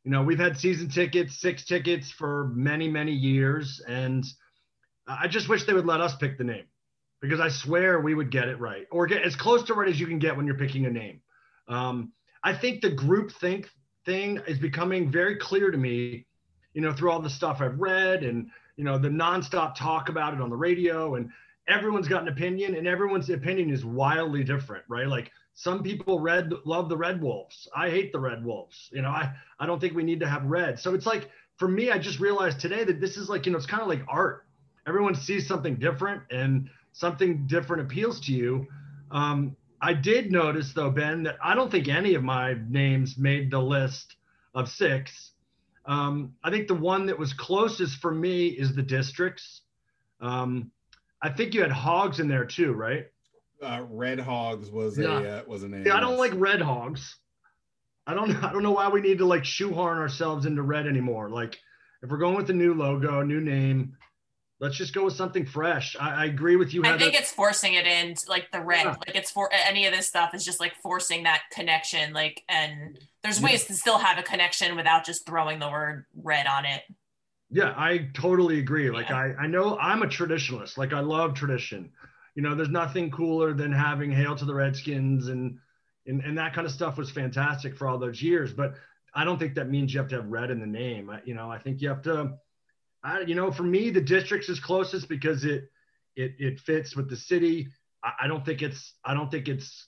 [0.04, 3.82] you know, we've had season tickets, six tickets for many, many years.
[3.86, 4.24] And
[5.06, 6.64] I just wish they would let us pick the name
[7.20, 10.00] because I swear we would get it right or get as close to right as
[10.00, 11.20] you can get when you're picking a name.
[11.68, 12.12] Um,
[12.42, 13.68] I think the group think
[14.06, 16.26] thing is becoming very clear to me,
[16.72, 18.48] you know, through all the stuff I've read and,
[18.80, 21.28] you know, the nonstop talk about it on the radio and
[21.68, 25.06] everyone's got an opinion and everyone's opinion is wildly different, right?
[25.06, 27.68] Like some people red love the red wolves.
[27.76, 28.88] I hate the red wolves.
[28.90, 30.80] You know i i don't think we need to have red.
[30.80, 31.28] So it's like
[31.58, 33.88] for me i just realized today that this is like you know it's kind of
[33.88, 34.46] like art.
[34.88, 38.66] Everyone sees something different and something different appeals to you.
[39.10, 43.50] Um, i did notice though ben that i don't think any of my names made
[43.50, 44.16] the list
[44.54, 45.29] of six
[45.90, 49.62] um, i think the one that was closest for me is the districts
[50.20, 50.70] um,
[51.22, 53.06] i think you had hogs in there too right
[53.62, 55.20] uh, Red Hogs was yeah.
[55.20, 55.84] a uh, was a name.
[55.86, 57.16] Yeah, I don't like Red Hogs.
[58.06, 61.28] I don't I don't know why we need to like shoehorn ourselves into red anymore.
[61.28, 61.58] Like
[62.02, 63.96] if we're going with a new logo, new name,
[64.60, 65.96] let's just go with something fresh.
[65.98, 66.84] I, I agree with you.
[66.84, 68.84] I think it's forcing it in like the red.
[68.84, 68.96] Yeah.
[69.06, 72.12] Like it's for any of this stuff is just like forcing that connection.
[72.12, 73.68] Like and there's ways yeah.
[73.68, 76.82] to still have a connection without just throwing the word red on it.
[77.50, 78.90] Yeah, I totally agree.
[78.90, 80.78] Like I I know I'm a traditionalist.
[80.78, 81.90] Like I love tradition
[82.34, 85.58] you know, there's nothing cooler than having Hail to the Redskins and,
[86.06, 88.52] and, and that kind of stuff was fantastic for all those years.
[88.52, 88.74] But
[89.14, 91.10] I don't think that means you have to have red in the name.
[91.10, 92.34] I, you know, I think you have to,
[93.02, 95.70] I, you know, for me, the districts is closest because it,
[96.16, 97.68] it, it fits with the city.
[98.02, 99.86] I, I don't think it's, I don't think it's,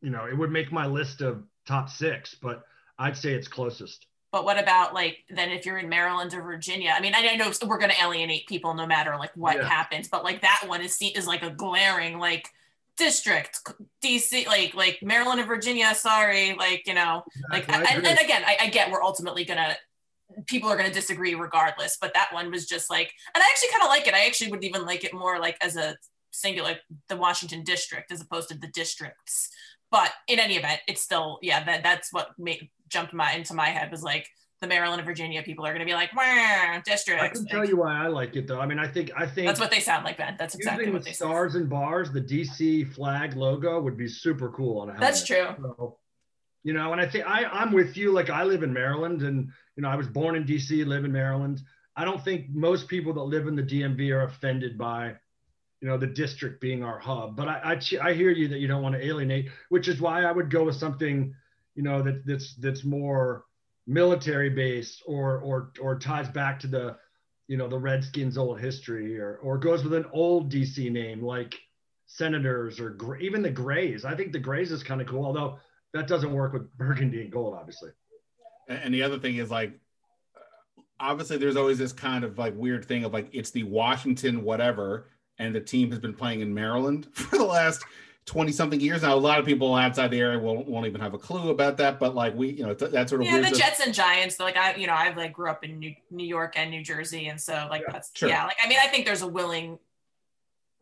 [0.00, 2.64] you know, it would make my list of top six, but
[2.98, 4.06] I'd say it's closest.
[4.32, 6.92] But what about like then if you're in Maryland or Virginia?
[6.96, 9.68] I mean, I, know we're going to alienate people no matter like what yeah.
[9.68, 12.48] happens, but like that one is seen is like a glaring like
[12.96, 13.60] district
[14.04, 15.92] DC like like Maryland and Virginia.
[15.96, 19.74] Sorry, like you know, like and, and, again, I, I get we're ultimately gonna
[20.46, 23.70] people are going to disagree regardless but that one was just like and i actually
[23.70, 25.96] kind of like it i actually would even like it more like as a
[26.30, 26.76] singular
[27.08, 29.50] the washington district as opposed to the districts
[29.90, 33.66] but in any event it's still yeah that that's what made jumped my into my
[33.66, 34.26] head was like
[34.60, 36.10] the Maryland and Virginia people are going to be like,
[36.84, 37.22] district.
[37.22, 38.60] I can tell you why I like it though.
[38.60, 40.36] I mean, I think I think that's what they sound like, Ben.
[40.38, 42.12] That's exactly what they stars and bars.
[42.12, 45.00] The DC flag logo would be super cool on a helmet.
[45.00, 45.48] That's true.
[45.58, 45.98] So,
[46.62, 48.12] you know, and I think I I'm with you.
[48.12, 51.12] Like I live in Maryland, and you know, I was born in DC, live in
[51.12, 51.60] Maryland.
[51.96, 55.16] I don't think most people that live in the DMV are offended by
[55.80, 58.68] you know the district being our hub but I, I i hear you that you
[58.68, 61.34] don't want to alienate which is why i would go with something
[61.74, 63.46] you know that that's that's more
[63.86, 66.96] military based or or or ties back to the
[67.48, 71.54] you know the Redskins' old history or or goes with an old DC name like
[72.06, 74.04] Senators or even the Grays.
[74.04, 75.58] I think the Grays is kind of cool, although
[75.92, 77.90] that doesn't work with burgundy and gold, obviously.
[78.70, 79.72] And the other thing is like
[80.36, 84.42] uh, obviously there's always this kind of like weird thing of like it's the Washington
[84.42, 85.08] whatever
[85.38, 87.84] and the team has been playing in Maryland for the last
[88.26, 89.14] 20 something years now.
[89.14, 91.98] A lot of people outside the area won't, won't even have a clue about that.
[91.98, 94.38] But like we, you know, that sort of yeah, the Jets and Giants.
[94.38, 97.26] Like I, you know, I've like grew up in New, New York and New Jersey,
[97.26, 98.28] and so like yeah, that's sure.
[98.28, 98.44] yeah.
[98.44, 99.78] Like I mean, I think there's a willing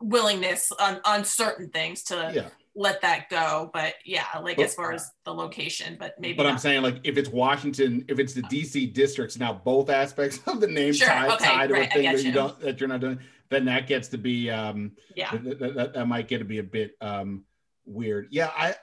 [0.01, 2.49] willingness on on certain things to yeah.
[2.75, 3.69] Let that go.
[3.73, 6.35] But yeah, like but, as far as the location, but maybe.
[6.35, 6.53] But not.
[6.53, 10.61] I'm saying like if it's Washington, if it's the DC districts, now both aspects of
[10.61, 12.29] the name sure, tie, okay, tied to right, a thing that you.
[12.29, 15.93] you don't that you're not doing then that gets to be um yeah that, that,
[15.93, 17.43] that might get to be a bit um
[17.85, 18.75] weird yeah i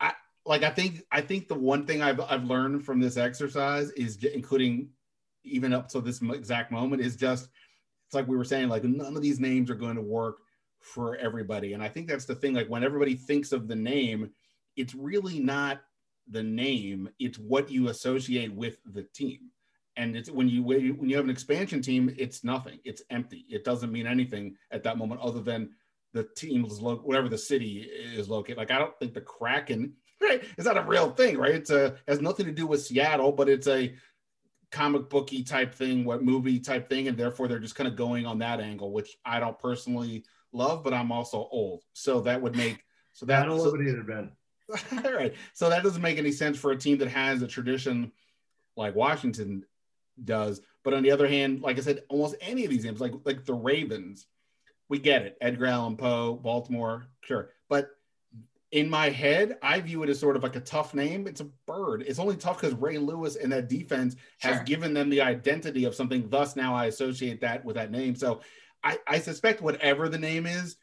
[0.00, 0.12] i
[0.46, 4.22] like i think i think the one thing i've i've learned from this exercise is
[4.24, 4.88] including
[5.44, 7.48] even up to this exact moment is just
[8.06, 10.38] it's like we were saying like none of these names are going to work
[10.94, 14.30] for everybody and i think that's the thing like when everybody thinks of the name
[14.76, 15.80] it's really not
[16.30, 19.50] the name it's what you associate with the team
[19.98, 22.78] And it's when you when you have an expansion team, it's nothing.
[22.84, 23.44] It's empty.
[23.48, 25.70] It doesn't mean anything at that moment other than
[26.12, 27.80] the team is lo- whatever the city
[28.14, 28.58] is located.
[28.58, 31.56] Like I don't think the Kraken right is not a real thing, right?
[31.56, 33.92] It's a has nothing to do with Seattle, but it's a
[34.70, 38.24] comic booky type thing, what movie type thing, and therefore they're just kind of going
[38.24, 42.56] on that angle, which I don't personally love, but I'm also old, so that would
[42.56, 43.42] make so that.
[43.42, 44.32] I don't so, love it either, Ben.
[45.04, 48.12] all right, so that doesn't make any sense for a team that has a tradition
[48.76, 49.64] like Washington
[50.24, 50.60] does.
[50.84, 53.44] But on the other hand, like I said, almost any of these games, like like
[53.44, 54.26] the Ravens,
[54.88, 55.36] we get it.
[55.40, 57.90] Edgar Allan Poe, Baltimore, sure, but
[58.70, 61.26] in my head, I view it as sort of like a tough name.
[61.26, 62.04] It's a bird.
[62.06, 64.64] It's only tough because Ray Lewis and that defense has Sure.
[64.64, 66.28] given them the identity of something.
[66.28, 68.14] Thus, now I associate that with that name.
[68.14, 68.42] So
[68.82, 70.76] I, I suspect whatever the name is,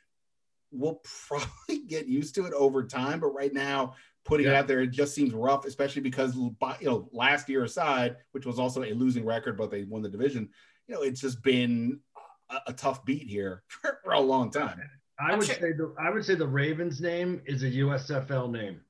[0.72, 3.20] we'll probably get used to it over time.
[3.20, 7.10] But right now, putting it out there, it just seems rough, especially because you know
[7.12, 10.50] last year aside, which was also a losing record, but they won the division.
[10.88, 12.00] You know, it's just been
[12.50, 14.82] a, a tough beat here for, for a long time.
[15.18, 18.82] I would sure- say the I would say the Ravens name is a USFL name.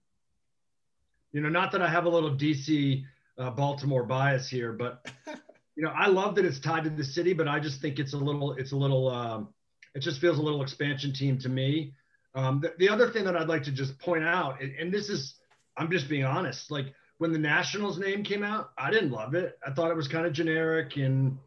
[1.31, 3.03] You know, not that I have a little DC
[3.37, 5.05] uh, Baltimore bias here, but
[5.75, 8.13] you know, I love that it's tied to the city, but I just think it's
[8.13, 9.49] a little it's a little um,
[9.93, 11.93] it just feels a little expansion team to me.
[12.33, 15.09] Um, the, the other thing that I'd like to just point out, and, and this
[15.09, 15.35] is
[15.77, 19.57] I'm just being honest, like when the Nationals name came out, I didn't love it.
[19.65, 21.37] I thought it was kind of generic and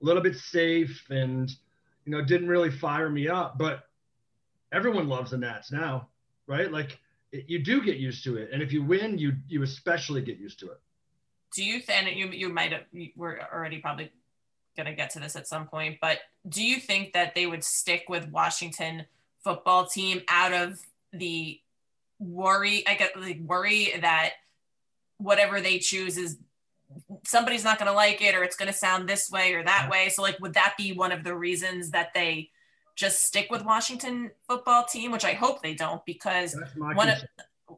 [0.00, 1.50] a little bit safe and
[2.08, 3.84] you know, didn't really fire me up, but
[4.72, 6.08] everyone loves the Nats now,
[6.46, 6.72] right?
[6.72, 6.98] Like
[7.32, 10.38] it, you do get used to it, and if you win, you you especially get
[10.38, 10.80] used to it.
[11.54, 14.10] Do you th- and you you might have you- we're already probably
[14.76, 18.04] gonna get to this at some point, but do you think that they would stick
[18.08, 19.06] with Washington
[19.42, 20.78] football team out of
[21.12, 21.60] the
[22.18, 22.86] worry?
[22.86, 24.34] I get the worry that
[25.18, 26.38] whatever they choose is
[27.26, 30.08] somebody's not gonna like it or it's gonna sound this way or that way.
[30.10, 32.50] So like, would that be one of the reasons that they
[32.94, 35.10] just stick with Washington football team?
[35.10, 36.54] Which I hope they don't because
[36.96, 37.18] one of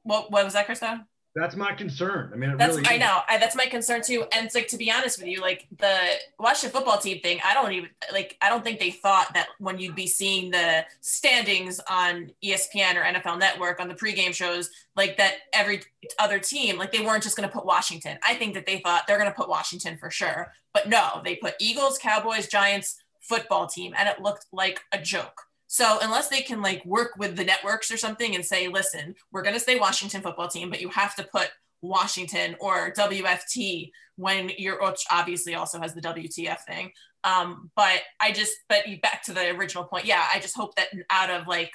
[0.03, 1.01] what what was that, Christo?
[1.35, 2.31] That's my concern.
[2.33, 3.21] I mean, it That's really I know.
[3.29, 4.25] I, that's my concern too.
[4.33, 5.97] And it's like to be honest with you, like the
[6.41, 8.37] Washington football team thing, I don't even like.
[8.43, 13.03] I don't think they thought that when you'd be seeing the standings on ESPN or
[13.03, 15.83] NFL Network on the pregame shows, like that every
[16.19, 18.19] other team, like they weren't just going to put Washington.
[18.27, 21.37] I think that they thought they're going to put Washington for sure, but no, they
[21.37, 25.43] put Eagles, Cowboys, Giants football team, and it looked like a joke.
[25.73, 29.43] So unless they can like work with the networks or something and say, listen, we're
[29.43, 31.49] going to say Washington football team, but you have to put
[31.81, 36.91] Washington or WFT when you're, which obviously also has the WTF thing.
[37.23, 40.07] Um, but I just, but back to the original point.
[40.07, 41.71] Yeah, I just hope that out of like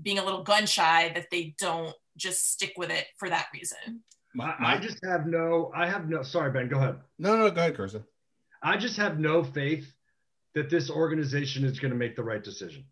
[0.00, 4.04] being a little gun shy, that they don't just stick with it for that reason.
[4.32, 5.72] My, I, just have no.
[5.74, 6.22] I have no.
[6.22, 6.68] Sorry, Ben.
[6.68, 6.98] Go ahead.
[7.18, 8.04] no, no, go ahead, Christo.
[8.62, 9.92] I just have no faith
[10.54, 12.84] that this organization is going to make the right decision.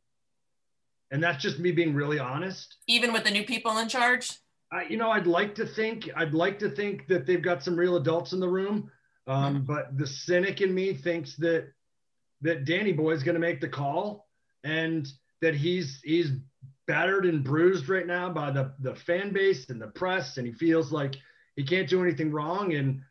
[1.11, 2.77] And that's just me being really honest.
[2.87, 4.31] Even with the new people in charge.
[4.71, 7.77] I, you know, I'd like to think, I'd like to think that they've got some
[7.77, 8.91] real adults in the room.
[9.27, 11.69] Um, but the cynic in me thinks that
[12.41, 14.27] that Danny Boy is going to make the call,
[14.65, 15.07] and
[15.43, 16.31] that he's he's
[16.87, 20.53] battered and bruised right now by the the fan base and the press, and he
[20.55, 21.15] feels like
[21.57, 22.73] he can't do anything wrong.
[22.75, 23.03] And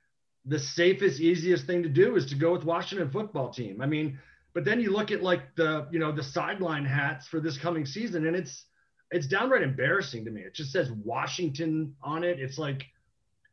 [0.46, 3.82] the safest, easiest thing to do is to go with Washington football team.
[3.82, 4.18] I mean,
[4.58, 7.86] but then you look at like the you know the sideline hats for this coming
[7.86, 8.66] season, and it's
[9.12, 10.42] it's downright embarrassing to me.
[10.42, 12.40] It just says Washington on it.
[12.40, 12.84] It's like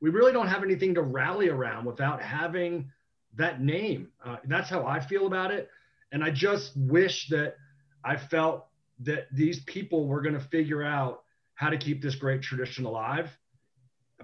[0.00, 2.90] we really don't have anything to rally around without having
[3.36, 4.12] that name.
[4.24, 5.68] Uh, that's how I feel about it.
[6.10, 7.56] And I just wish that
[8.02, 8.64] I felt
[9.00, 11.24] that these people were going to figure out
[11.54, 13.28] how to keep this great tradition alive.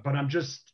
[0.03, 0.73] But I'm just,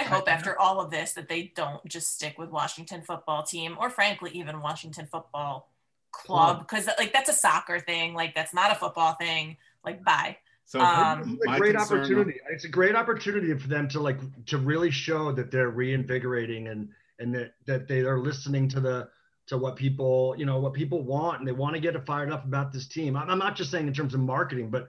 [0.00, 3.42] I hope I- after all of this that they don't just stick with Washington football
[3.42, 5.70] team or frankly even Washington football
[6.12, 10.36] club because like that's a soccer thing like that's not a football thing like bye
[10.64, 12.40] So Um, it's a great concern- opportunity.
[12.50, 16.88] It's a great opportunity for them to like to really show that they're reinvigorating and
[17.20, 19.08] and that that they are listening to the
[19.48, 22.44] to what people you know what people want and they want to get fired up
[22.44, 23.16] about this team.
[23.16, 24.88] I'm, I'm not just saying in terms of marketing, but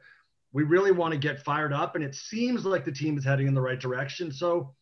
[0.53, 3.47] we really want to get fired up, and it seems like the team is heading
[3.47, 4.31] in the right direction.
[4.31, 4.73] So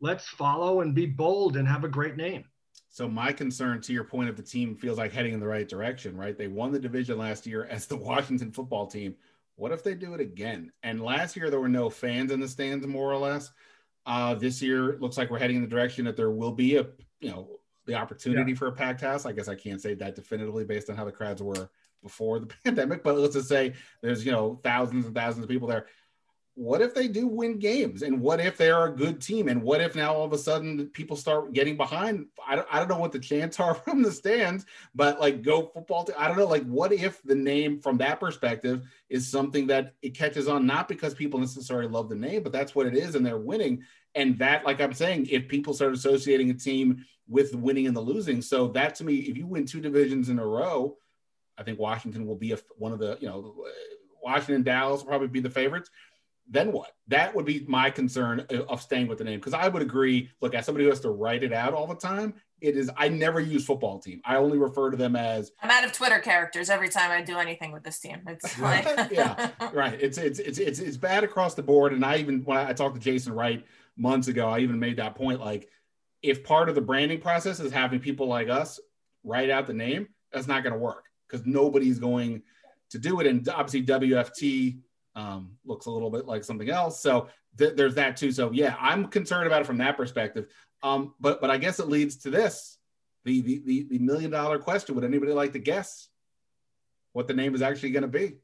[0.00, 2.44] let's follow and be bold and have a great name.
[2.88, 5.68] So my concern to your point of the team feels like heading in the right
[5.68, 6.36] direction, right?
[6.36, 9.14] They won the division last year as the Washington football team.
[9.56, 10.72] What if they do it again?
[10.82, 13.50] And last year there were no fans in the stands, more or less.
[14.06, 16.76] Uh, this year it looks like we're heading in the direction that there will be
[16.76, 16.86] a,
[17.20, 19.26] you know, the opportunity for a packed house.
[19.26, 21.70] I guess I can't say that definitively based on how the crowds were
[22.02, 25.68] before the pandemic, but let's just say there's, you know, thousands and thousands of people
[25.68, 25.86] there.
[26.58, 28.02] What if they do win games?
[28.02, 29.48] And what if they're a good team?
[29.48, 32.26] And what if now all of a sudden people start getting behind?
[32.46, 35.66] I don't, I don't know what the chants are from the stands but like go
[35.66, 39.94] football i don't know like what if the name from that perspective is something that
[40.02, 43.14] it catches on not because people necessarily love the name but that's what it is
[43.14, 43.82] and they're winning.
[44.14, 48.00] And that like i'm saying if people start associating a team with winning and the
[48.00, 50.96] losing so that to me if you win two divisions in a row
[51.58, 53.70] i think washington will be a, one of the you know uh,
[54.22, 55.90] washington dallas will probably be the favorites
[56.50, 56.92] then what?
[57.08, 60.30] That would be my concern of staying with the name because I would agree.
[60.40, 62.90] Look, as somebody who has to write it out all the time, it is.
[62.96, 64.20] I never use football team.
[64.24, 65.52] I only refer to them as.
[65.62, 68.22] I'm out of Twitter characters every time I do anything with this team.
[68.26, 69.98] It's like yeah, right.
[70.00, 71.92] It's, it's it's it's it's bad across the board.
[71.92, 73.64] And I even when I talked to Jason Wright
[73.96, 75.40] months ago, I even made that point.
[75.40, 75.68] Like,
[76.22, 78.80] if part of the branding process is having people like us
[79.22, 82.42] write out the name, that's not going to work because nobody's going
[82.90, 83.26] to do it.
[83.26, 84.78] And obviously, WFT
[85.18, 87.00] um, looks a little bit like something else.
[87.00, 88.30] So th- there's that too.
[88.30, 90.46] So yeah, I'm concerned about it from that perspective.
[90.82, 92.78] Um, but but I guess it leads to this,
[93.24, 94.94] the the the, the million dollar question.
[94.94, 96.08] Would anybody like to guess
[97.12, 98.36] what the name is actually going to be?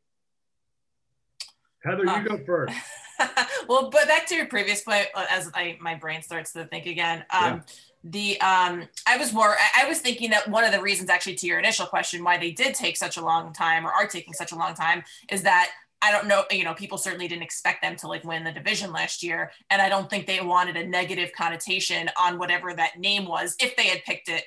[1.84, 2.74] Heather, you uh, go first.
[3.68, 6.86] well, but back to your previous point, uh, as I my brain starts to think
[6.86, 7.24] again.
[7.30, 7.60] Um, yeah.
[8.06, 11.46] The um, I was more I was thinking that one of the reasons actually to
[11.46, 14.52] your initial question why they did take such a long time or are taking such
[14.52, 15.70] a long time is that
[16.04, 18.92] I don't know, you know, people certainly didn't expect them to like win the division
[18.92, 19.50] last year.
[19.70, 23.74] And I don't think they wanted a negative connotation on whatever that name was if
[23.76, 24.44] they had picked it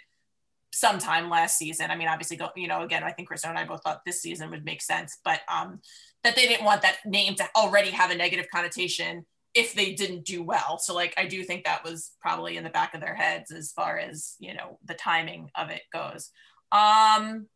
[0.71, 1.89] sometime last season.
[1.89, 4.21] I mean, obviously, go, you know, again, I think Chris and I both thought this
[4.21, 5.81] season would make sense, but um,
[6.23, 10.25] that they didn't want that name to already have a negative connotation if they didn't
[10.25, 10.77] do well.
[10.77, 13.71] So, like, I do think that was probably in the back of their heads as
[13.71, 16.29] far as, you know, the timing of it goes.
[16.71, 17.47] Um,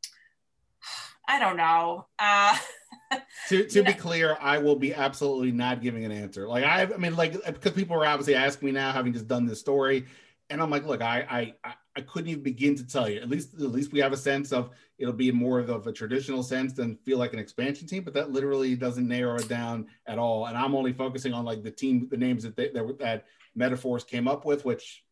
[1.32, 2.08] I don't know.
[2.20, 2.58] Uh,
[3.48, 6.48] to to be clear, I will be absolutely not giving an answer.
[6.48, 9.46] Like I, I mean, like because people are obviously asking me now, having just done
[9.46, 10.08] this story,
[10.50, 13.22] and I'm like, look, I I I couldn't even begin to tell you.
[13.22, 16.44] At least at least we have a sense of it'll be more of a traditional
[16.44, 20.20] sense than feel like an expansion team, but that literally doesn't narrow it down at
[20.20, 20.48] all.
[20.48, 23.26] And I'm only focusing on like the team, the names that they, that, that
[23.56, 25.04] metaphors came up with, which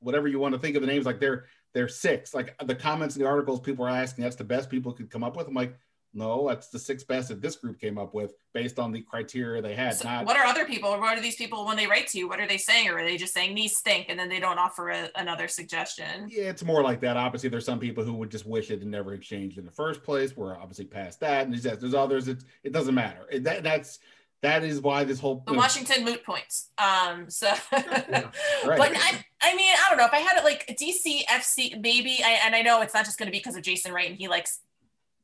[0.00, 2.34] whatever you want to think of the names, like they're they're six.
[2.34, 5.10] Like uh, the comments in the articles, people are asking that's the best people could
[5.10, 5.48] come up with.
[5.48, 5.78] I'm like,
[6.14, 9.62] no, that's the six best that this group came up with based on the criteria
[9.62, 9.94] they had.
[9.94, 10.90] So not, what are other people?
[10.90, 12.28] What are these people when they write to you?
[12.28, 12.90] What are they saying?
[12.90, 16.28] Or are they just saying these stink and then they don't offer a, another suggestion?
[16.28, 17.16] Yeah, it's more like that.
[17.16, 20.02] Obviously, there's some people who would just wish it had never exchanged in the first
[20.02, 20.36] place.
[20.36, 21.46] We're obviously past that.
[21.46, 22.28] And there's, there's others.
[22.28, 23.26] It, it doesn't matter.
[23.30, 23.98] It, that, that's
[24.42, 26.70] that is why this whole the Washington moot points.
[26.76, 28.30] Um, so, yeah,
[28.66, 28.78] right.
[28.78, 32.18] but I, I mean, I don't know if I had it like DC FC, maybe.
[32.24, 34.18] I, and I know it's not just going to be because of Jason Wright and
[34.18, 34.58] he likes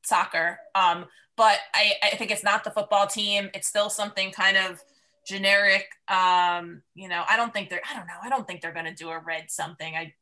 [0.05, 0.61] soccer.
[0.77, 1.07] Um,
[1.37, 3.51] but I, I think it's not the football team.
[3.55, 4.81] It's still something kind of
[5.27, 5.87] generic.
[6.09, 7.83] Um, you know, I don't think they're.
[7.89, 8.15] I don't know.
[8.23, 9.95] I don't think they're going to do a red something.
[9.95, 10.15] I,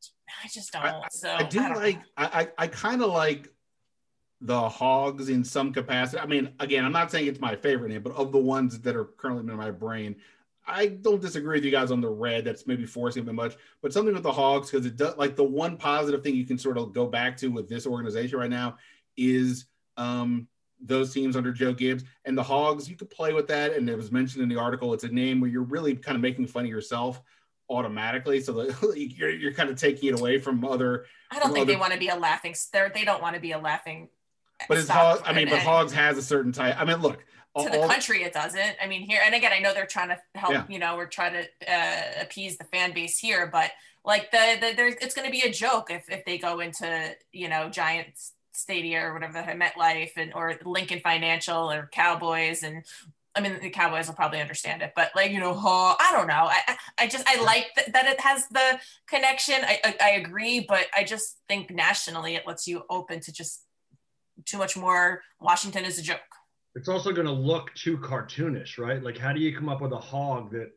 [0.43, 0.83] I just don't.
[0.83, 1.99] I, so I do I like.
[2.17, 3.51] I, I, I kind of like
[4.41, 6.21] the hogs in some capacity.
[6.21, 8.95] I mean, again, I'm not saying it's my favorite name, but of the ones that
[8.95, 10.17] are currently in my brain,
[10.67, 12.45] I don't disagree with you guys on the red.
[12.45, 15.37] That's maybe forcing a bit much, but something with the hogs because it does like
[15.37, 18.51] the one positive thing you can sort of go back to with this organization right
[18.51, 18.77] now
[19.17, 19.67] is
[19.97, 20.49] um,
[20.81, 22.91] those teams under Joe Gibbs and the hogs.
[22.91, 24.93] You could play with that, and it was mentioned in the article.
[24.93, 27.23] It's a name where you're really kind of making fun of yourself
[27.69, 31.63] automatically so that you're, you're kind of taking it away from other i don't think
[31.63, 31.73] other...
[31.73, 34.09] they want to be a laughing they're, they don't want to be a laughing
[34.69, 35.23] but it's hogs.
[35.25, 36.77] I mean, but hogs has a certain type.
[36.79, 37.25] I mean, look.
[37.59, 38.77] To the country, it doesn't.
[38.83, 40.53] I mean, here and again, I know they're trying to help.
[40.53, 40.65] Yeah.
[40.69, 43.71] You know, we're trying to uh, appease the fan base here, but
[44.05, 47.17] like the, the there's it's going to be a joke if if they go into
[47.33, 52.85] you know Giants Stadia or whatever the MetLife and or Lincoln Financial or Cowboys and
[53.37, 56.27] I mean, the Cowboys will probably understand it, but like, you know, oh, I don't
[56.27, 56.49] know.
[56.51, 59.57] I, I just, I like th- that it has the connection.
[59.63, 63.66] I, I, I, agree, but I just think nationally it lets you open to just
[64.45, 66.21] too much more Washington is a joke.
[66.75, 69.03] It's also going to look too cartoonish, right?
[69.03, 70.73] Like, how do you come up with a hog that,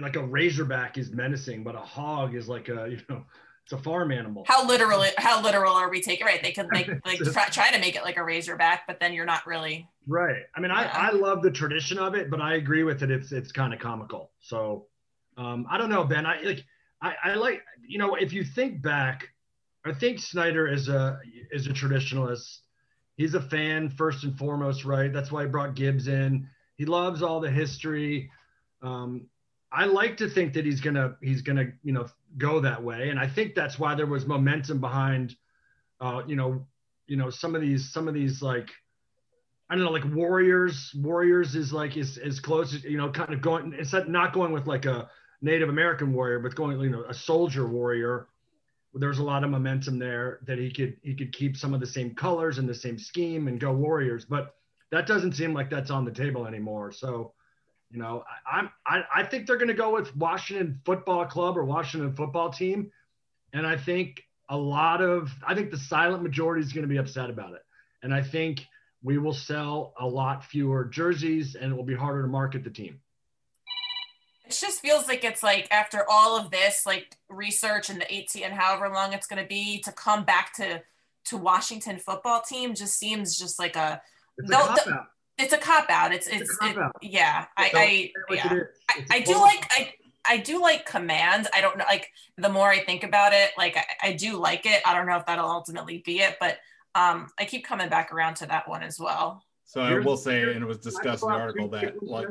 [0.00, 3.24] like a razorback is menacing, but a hog is like a, you know,
[3.66, 4.44] it's a farm animal.
[4.46, 5.04] How literal?
[5.18, 6.24] How literal are we taking?
[6.24, 6.40] Right?
[6.40, 9.26] They could make like try, try, to make it like a razorback, but then you're
[9.26, 9.88] not really.
[10.06, 10.44] Right.
[10.54, 10.88] I mean, yeah.
[10.94, 13.10] I I love the tradition of it, but I agree with it.
[13.10, 14.30] It's it's kind of comical.
[14.38, 14.86] So,
[15.36, 16.26] um, I don't know, Ben.
[16.26, 16.64] I like
[17.02, 19.30] I, I like you know if you think back
[19.88, 21.18] I think Snyder is a
[21.50, 22.58] is a traditionalist.
[23.16, 25.12] He's a fan first and foremost, right?
[25.12, 26.48] That's why he brought Gibbs in.
[26.76, 28.30] He loves all the history.
[28.82, 29.26] Um,
[29.72, 32.06] I like to think that he's gonna he's gonna you know
[32.38, 35.34] go that way, and I think that's why there was momentum behind,
[36.00, 36.66] uh, you know,
[37.06, 38.70] you know some of these some of these like
[39.68, 40.92] I don't know, like Warriors.
[40.94, 43.74] Warriors is like is as close as you know, kind of going.
[43.76, 45.10] It's not going with like a
[45.42, 48.28] Native American warrior, but going you know a soldier warrior.
[48.98, 51.86] There's a lot of momentum there that he could he could keep some of the
[51.86, 54.54] same colors and the same scheme and go Warriors, but
[54.90, 56.92] that doesn't seem like that's on the table anymore.
[56.92, 57.32] So,
[57.90, 61.56] you know, I, I'm I, I think they're going to go with Washington Football Club
[61.58, 62.90] or Washington Football Team,
[63.52, 66.98] and I think a lot of I think the silent majority is going to be
[66.98, 67.62] upset about it,
[68.02, 68.60] and I think
[69.02, 72.70] we will sell a lot fewer jerseys and it will be harder to market the
[72.70, 73.00] team.
[74.66, 78.42] It just feels like it's like after all of this, like research and the 18
[78.42, 80.82] and however long it's going to be to come back to
[81.26, 84.00] to Washington football team just seems just like a
[84.38, 85.06] it's a cop out.
[85.38, 86.12] It's a cop out.
[86.12, 87.46] It's it's, it's it, yeah.
[87.56, 88.60] I I, yeah.
[88.88, 89.92] I, I do like I
[90.28, 91.46] I do like command.
[91.54, 94.66] I don't know like the more I think about it, like I, I do like
[94.66, 94.82] it.
[94.84, 96.58] I don't know if that'll ultimately be it, but
[96.96, 99.44] um, I keep coming back around to that one as well.
[99.64, 102.28] So I will say, and it was discussed in the article that like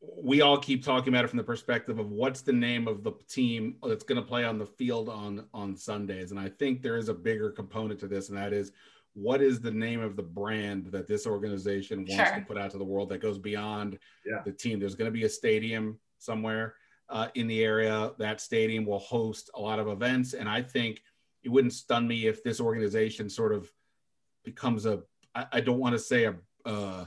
[0.00, 3.12] we all keep talking about it from the perspective of what's the name of the
[3.28, 6.96] team that's going to play on the field on on Sundays, and I think there
[6.96, 8.72] is a bigger component to this, and that is
[9.14, 12.38] what is the name of the brand that this organization wants sure.
[12.38, 14.40] to put out to the world that goes beyond yeah.
[14.44, 14.78] the team.
[14.78, 16.76] There's going to be a stadium somewhere
[17.08, 18.12] uh, in the area.
[18.18, 21.02] That stadium will host a lot of events, and I think
[21.42, 23.70] it wouldn't stun me if this organization sort of
[24.44, 25.02] becomes a
[25.34, 26.34] I, I don't want to say a
[26.64, 27.04] uh,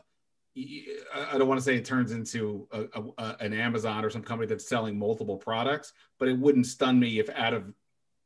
[0.55, 2.85] I don't want to say it turns into a,
[3.17, 7.19] a, an Amazon or some company that's selling multiple products, but it wouldn't stun me
[7.19, 7.73] if out of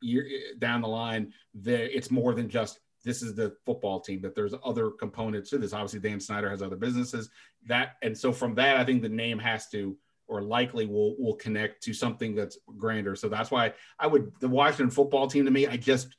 [0.01, 0.27] year
[0.59, 4.53] down the line there it's more than just this is the football team that there's
[4.63, 7.31] other components to this obviously dan snyder has other businesses
[7.65, 9.97] that and so from that i think the name has to
[10.27, 13.15] or likely will will connect to something that's grander.
[13.15, 15.67] So that's why I would the Washington football team to me.
[15.67, 16.15] I just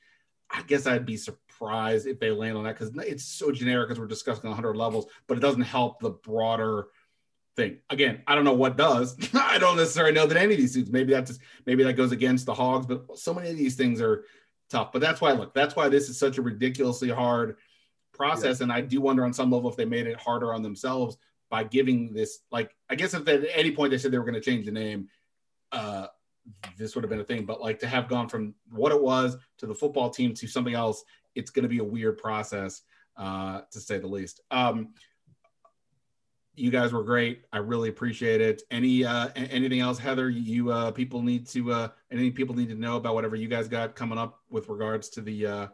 [0.50, 3.98] I guess I'd be surprised if they land on that because it's so generic as
[3.98, 6.88] we're discussing 100 levels, but it doesn't help the broader
[7.56, 7.78] thing.
[7.90, 9.16] Again, I don't know what does.
[9.34, 10.90] I don't necessarily know that any of these suits.
[10.90, 14.00] Maybe that's just, maybe that goes against the Hogs, but so many of these things
[14.00, 14.24] are
[14.70, 14.92] tough.
[14.92, 17.56] But that's why look, that's why this is such a ridiculously hard
[18.14, 18.61] process.
[18.61, 18.64] Yeah.
[18.64, 21.16] And I do wonder on some level if they made it harder on themselves
[21.50, 24.34] by giving this like I guess if at any point they said they were going
[24.34, 25.09] to change the name,
[25.72, 26.06] uh,
[26.76, 27.44] this would have been a thing.
[27.44, 30.74] But like to have gone from what it was to the football team to something
[30.74, 31.04] else,
[31.34, 32.82] it's going to be a weird process
[33.16, 34.40] uh, to say the least.
[34.50, 34.90] Um,
[36.54, 37.42] you guys were great.
[37.52, 38.62] I really appreciate it.
[38.70, 40.28] Any uh, anything else, Heather?
[40.28, 43.68] You uh, people need to uh, anything people need to know about whatever you guys
[43.68, 45.66] got coming up with regards to the uh,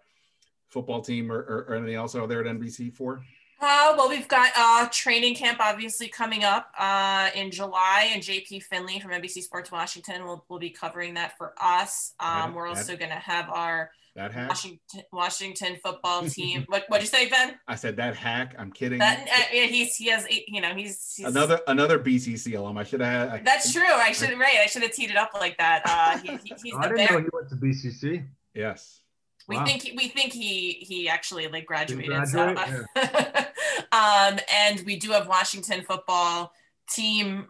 [0.68, 3.22] football team or, or, or anything else out there at NBC4?
[3.66, 8.62] Uh, well, we've got uh, training camp obviously coming up uh, in July, and JP
[8.64, 12.12] Finley from NBC Sports Washington will, will be covering that for us.
[12.20, 14.78] Um, that, we're also going to have our Washington,
[15.12, 16.64] Washington football team.
[16.68, 17.54] what what'd you say, Ben?
[17.66, 18.54] I said that hack.
[18.58, 18.98] I'm kidding.
[18.98, 22.76] That, uh, he's he has you know he's, he's, another another BCC alum.
[22.76, 23.30] I should have.
[23.30, 23.82] I, that's true.
[23.82, 24.58] I should right.
[24.62, 25.82] I should have teed it up like that.
[25.86, 27.12] Uh, he, he, he's oh, I didn't bear.
[27.12, 28.26] know he went to BCC.
[28.52, 29.00] Yes.
[29.46, 29.64] We wow.
[29.64, 32.28] think he, we think he he actually like graduated.
[32.28, 32.82] So, yeah.
[33.92, 36.52] um, and we do have Washington football
[36.90, 37.46] team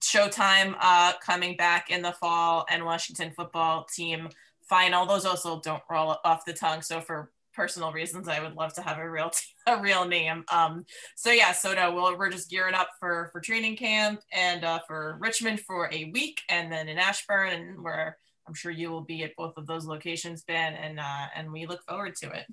[0.00, 4.28] Showtime uh, coming back in the fall, and Washington football team
[4.68, 5.06] final.
[5.06, 6.82] Those also don't roll off the tongue.
[6.82, 9.30] So for personal reasons, I would love to have a real
[9.66, 10.44] a real name.
[10.52, 10.84] Um,
[11.16, 14.80] so yeah, so no, we'll, we're just gearing up for for training camp and uh,
[14.86, 18.14] for Richmond for a week, and then in Ashburn, and we're
[18.46, 21.66] I'm sure you will be at both of those locations, Ben, and uh, and we
[21.66, 22.46] look forward to it.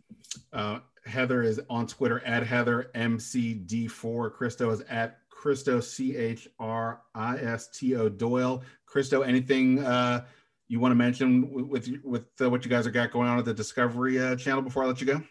[0.54, 4.34] Uh, Heather is on Twitter at Heather MCD4.
[4.34, 8.64] Christo is at Christo C H R I S T O Doyle.
[8.86, 10.24] Christo, anything uh,
[10.68, 13.46] you want to mention with with uh, what you guys have got going on at
[13.46, 15.22] the Discovery uh, Channel before I let you go?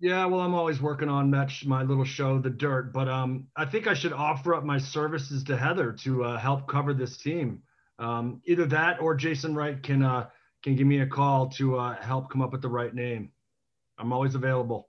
[0.00, 3.66] Yeah, well, I'm always working on match my little show, The Dirt, but um, I
[3.66, 7.62] think I should offer up my services to Heather to uh, help cover this team
[8.00, 10.26] um, either that or Jason Wright can uh,
[10.62, 13.30] can give me a call to uh, help come up with the right name.
[13.98, 14.88] I'm always available.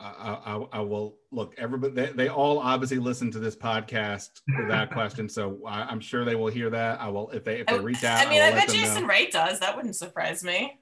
[0.00, 1.54] I, I, I will look.
[1.56, 6.00] Everybody, they, they, all obviously listen to this podcast for that question, so I, am
[6.00, 7.00] sure they will hear that.
[7.00, 8.26] I will if they if they reach out.
[8.26, 9.08] I mean, I, I bet Jason know.
[9.08, 9.60] Wright does.
[9.60, 10.78] That wouldn't surprise me.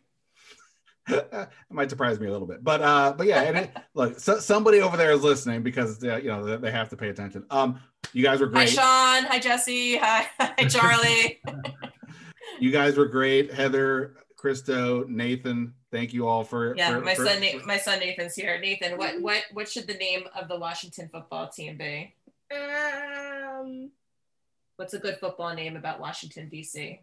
[1.09, 4.39] it might surprise me a little bit, but uh, but yeah, and it, look, so,
[4.39, 7.45] somebody over there is listening because uh, you know they have to pay attention.
[7.51, 7.81] Um,
[8.13, 8.69] you guys were great.
[8.69, 9.29] Hi, Sean.
[9.29, 9.97] Hi, Jesse.
[9.97, 11.41] Hi, hi Charlie.
[12.61, 15.75] you guys were great, Heather, Christo, Nathan.
[15.91, 16.77] Thank you all for.
[16.77, 17.43] Yeah, for, my for, son.
[17.67, 18.61] my son Nathan's here.
[18.61, 22.15] Nathan, what what what should the name of the Washington football team be?
[22.55, 23.91] Um.
[24.77, 27.01] What's a good football name about Washington D.C.?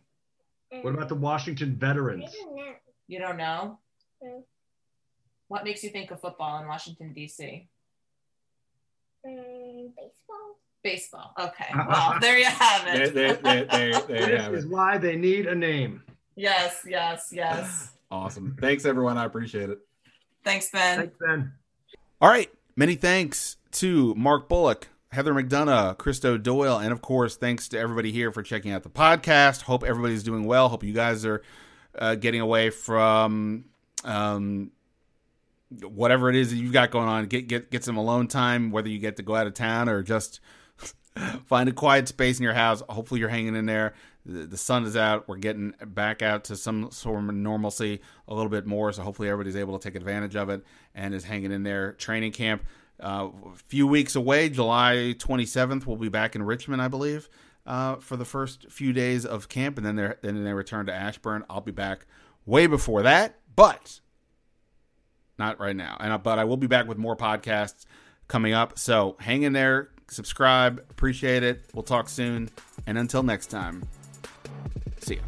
[0.81, 2.35] What about the Washington Veterans?
[3.07, 3.79] You don't know.
[4.21, 4.43] No.
[5.47, 7.67] What makes you think of football in Washington D.C.?
[9.25, 10.55] Mm, baseball.
[10.83, 11.33] Baseball.
[11.39, 11.65] Okay.
[11.87, 13.13] Well, there you have it.
[13.13, 14.69] there, there, there, there you This have is it.
[14.69, 16.03] why they need a name.
[16.35, 17.91] yes, yes, yes.
[18.11, 18.55] Awesome.
[18.61, 19.17] Thanks, everyone.
[19.17, 19.79] I appreciate it.
[20.43, 20.97] Thanks, Ben.
[20.99, 21.51] Thanks, Ben.
[22.21, 22.49] All right.
[22.75, 28.11] Many thanks to Mark Bullock, Heather McDonough, Christo Doyle, and of course, thanks to everybody
[28.11, 29.63] here for checking out the podcast.
[29.63, 30.69] Hope everybody's doing well.
[30.69, 31.41] Hope you guys are
[31.97, 33.65] uh, getting away from
[34.03, 34.71] um,
[35.83, 37.25] whatever it is that you've got going on.
[37.27, 40.01] Get get get some alone time, whether you get to go out of town or
[40.03, 40.39] just
[41.45, 42.81] find a quiet space in your house.
[42.89, 43.93] Hopefully, you're hanging in there.
[44.25, 45.27] The, the sun is out.
[45.27, 48.91] We're getting back out to some sort of normalcy a little bit more.
[48.91, 50.63] So hopefully, everybody's able to take advantage of it
[50.95, 51.93] and is hanging in there.
[51.93, 52.63] Training camp,
[53.01, 55.85] uh, a few weeks away, July 27th.
[55.85, 57.29] We'll be back in Richmond, I believe,
[57.65, 60.93] uh, for the first few days of camp, and then they then they return to
[60.93, 61.43] Ashburn.
[61.49, 62.05] I'll be back
[62.45, 63.99] way before that, but
[65.37, 65.97] not right now.
[65.99, 67.85] And but I will be back with more podcasts
[68.29, 68.79] coming up.
[68.79, 71.65] So hang in there, subscribe, appreciate it.
[71.73, 72.49] We'll talk soon,
[72.87, 73.83] and until next time,
[75.01, 75.21] see ya.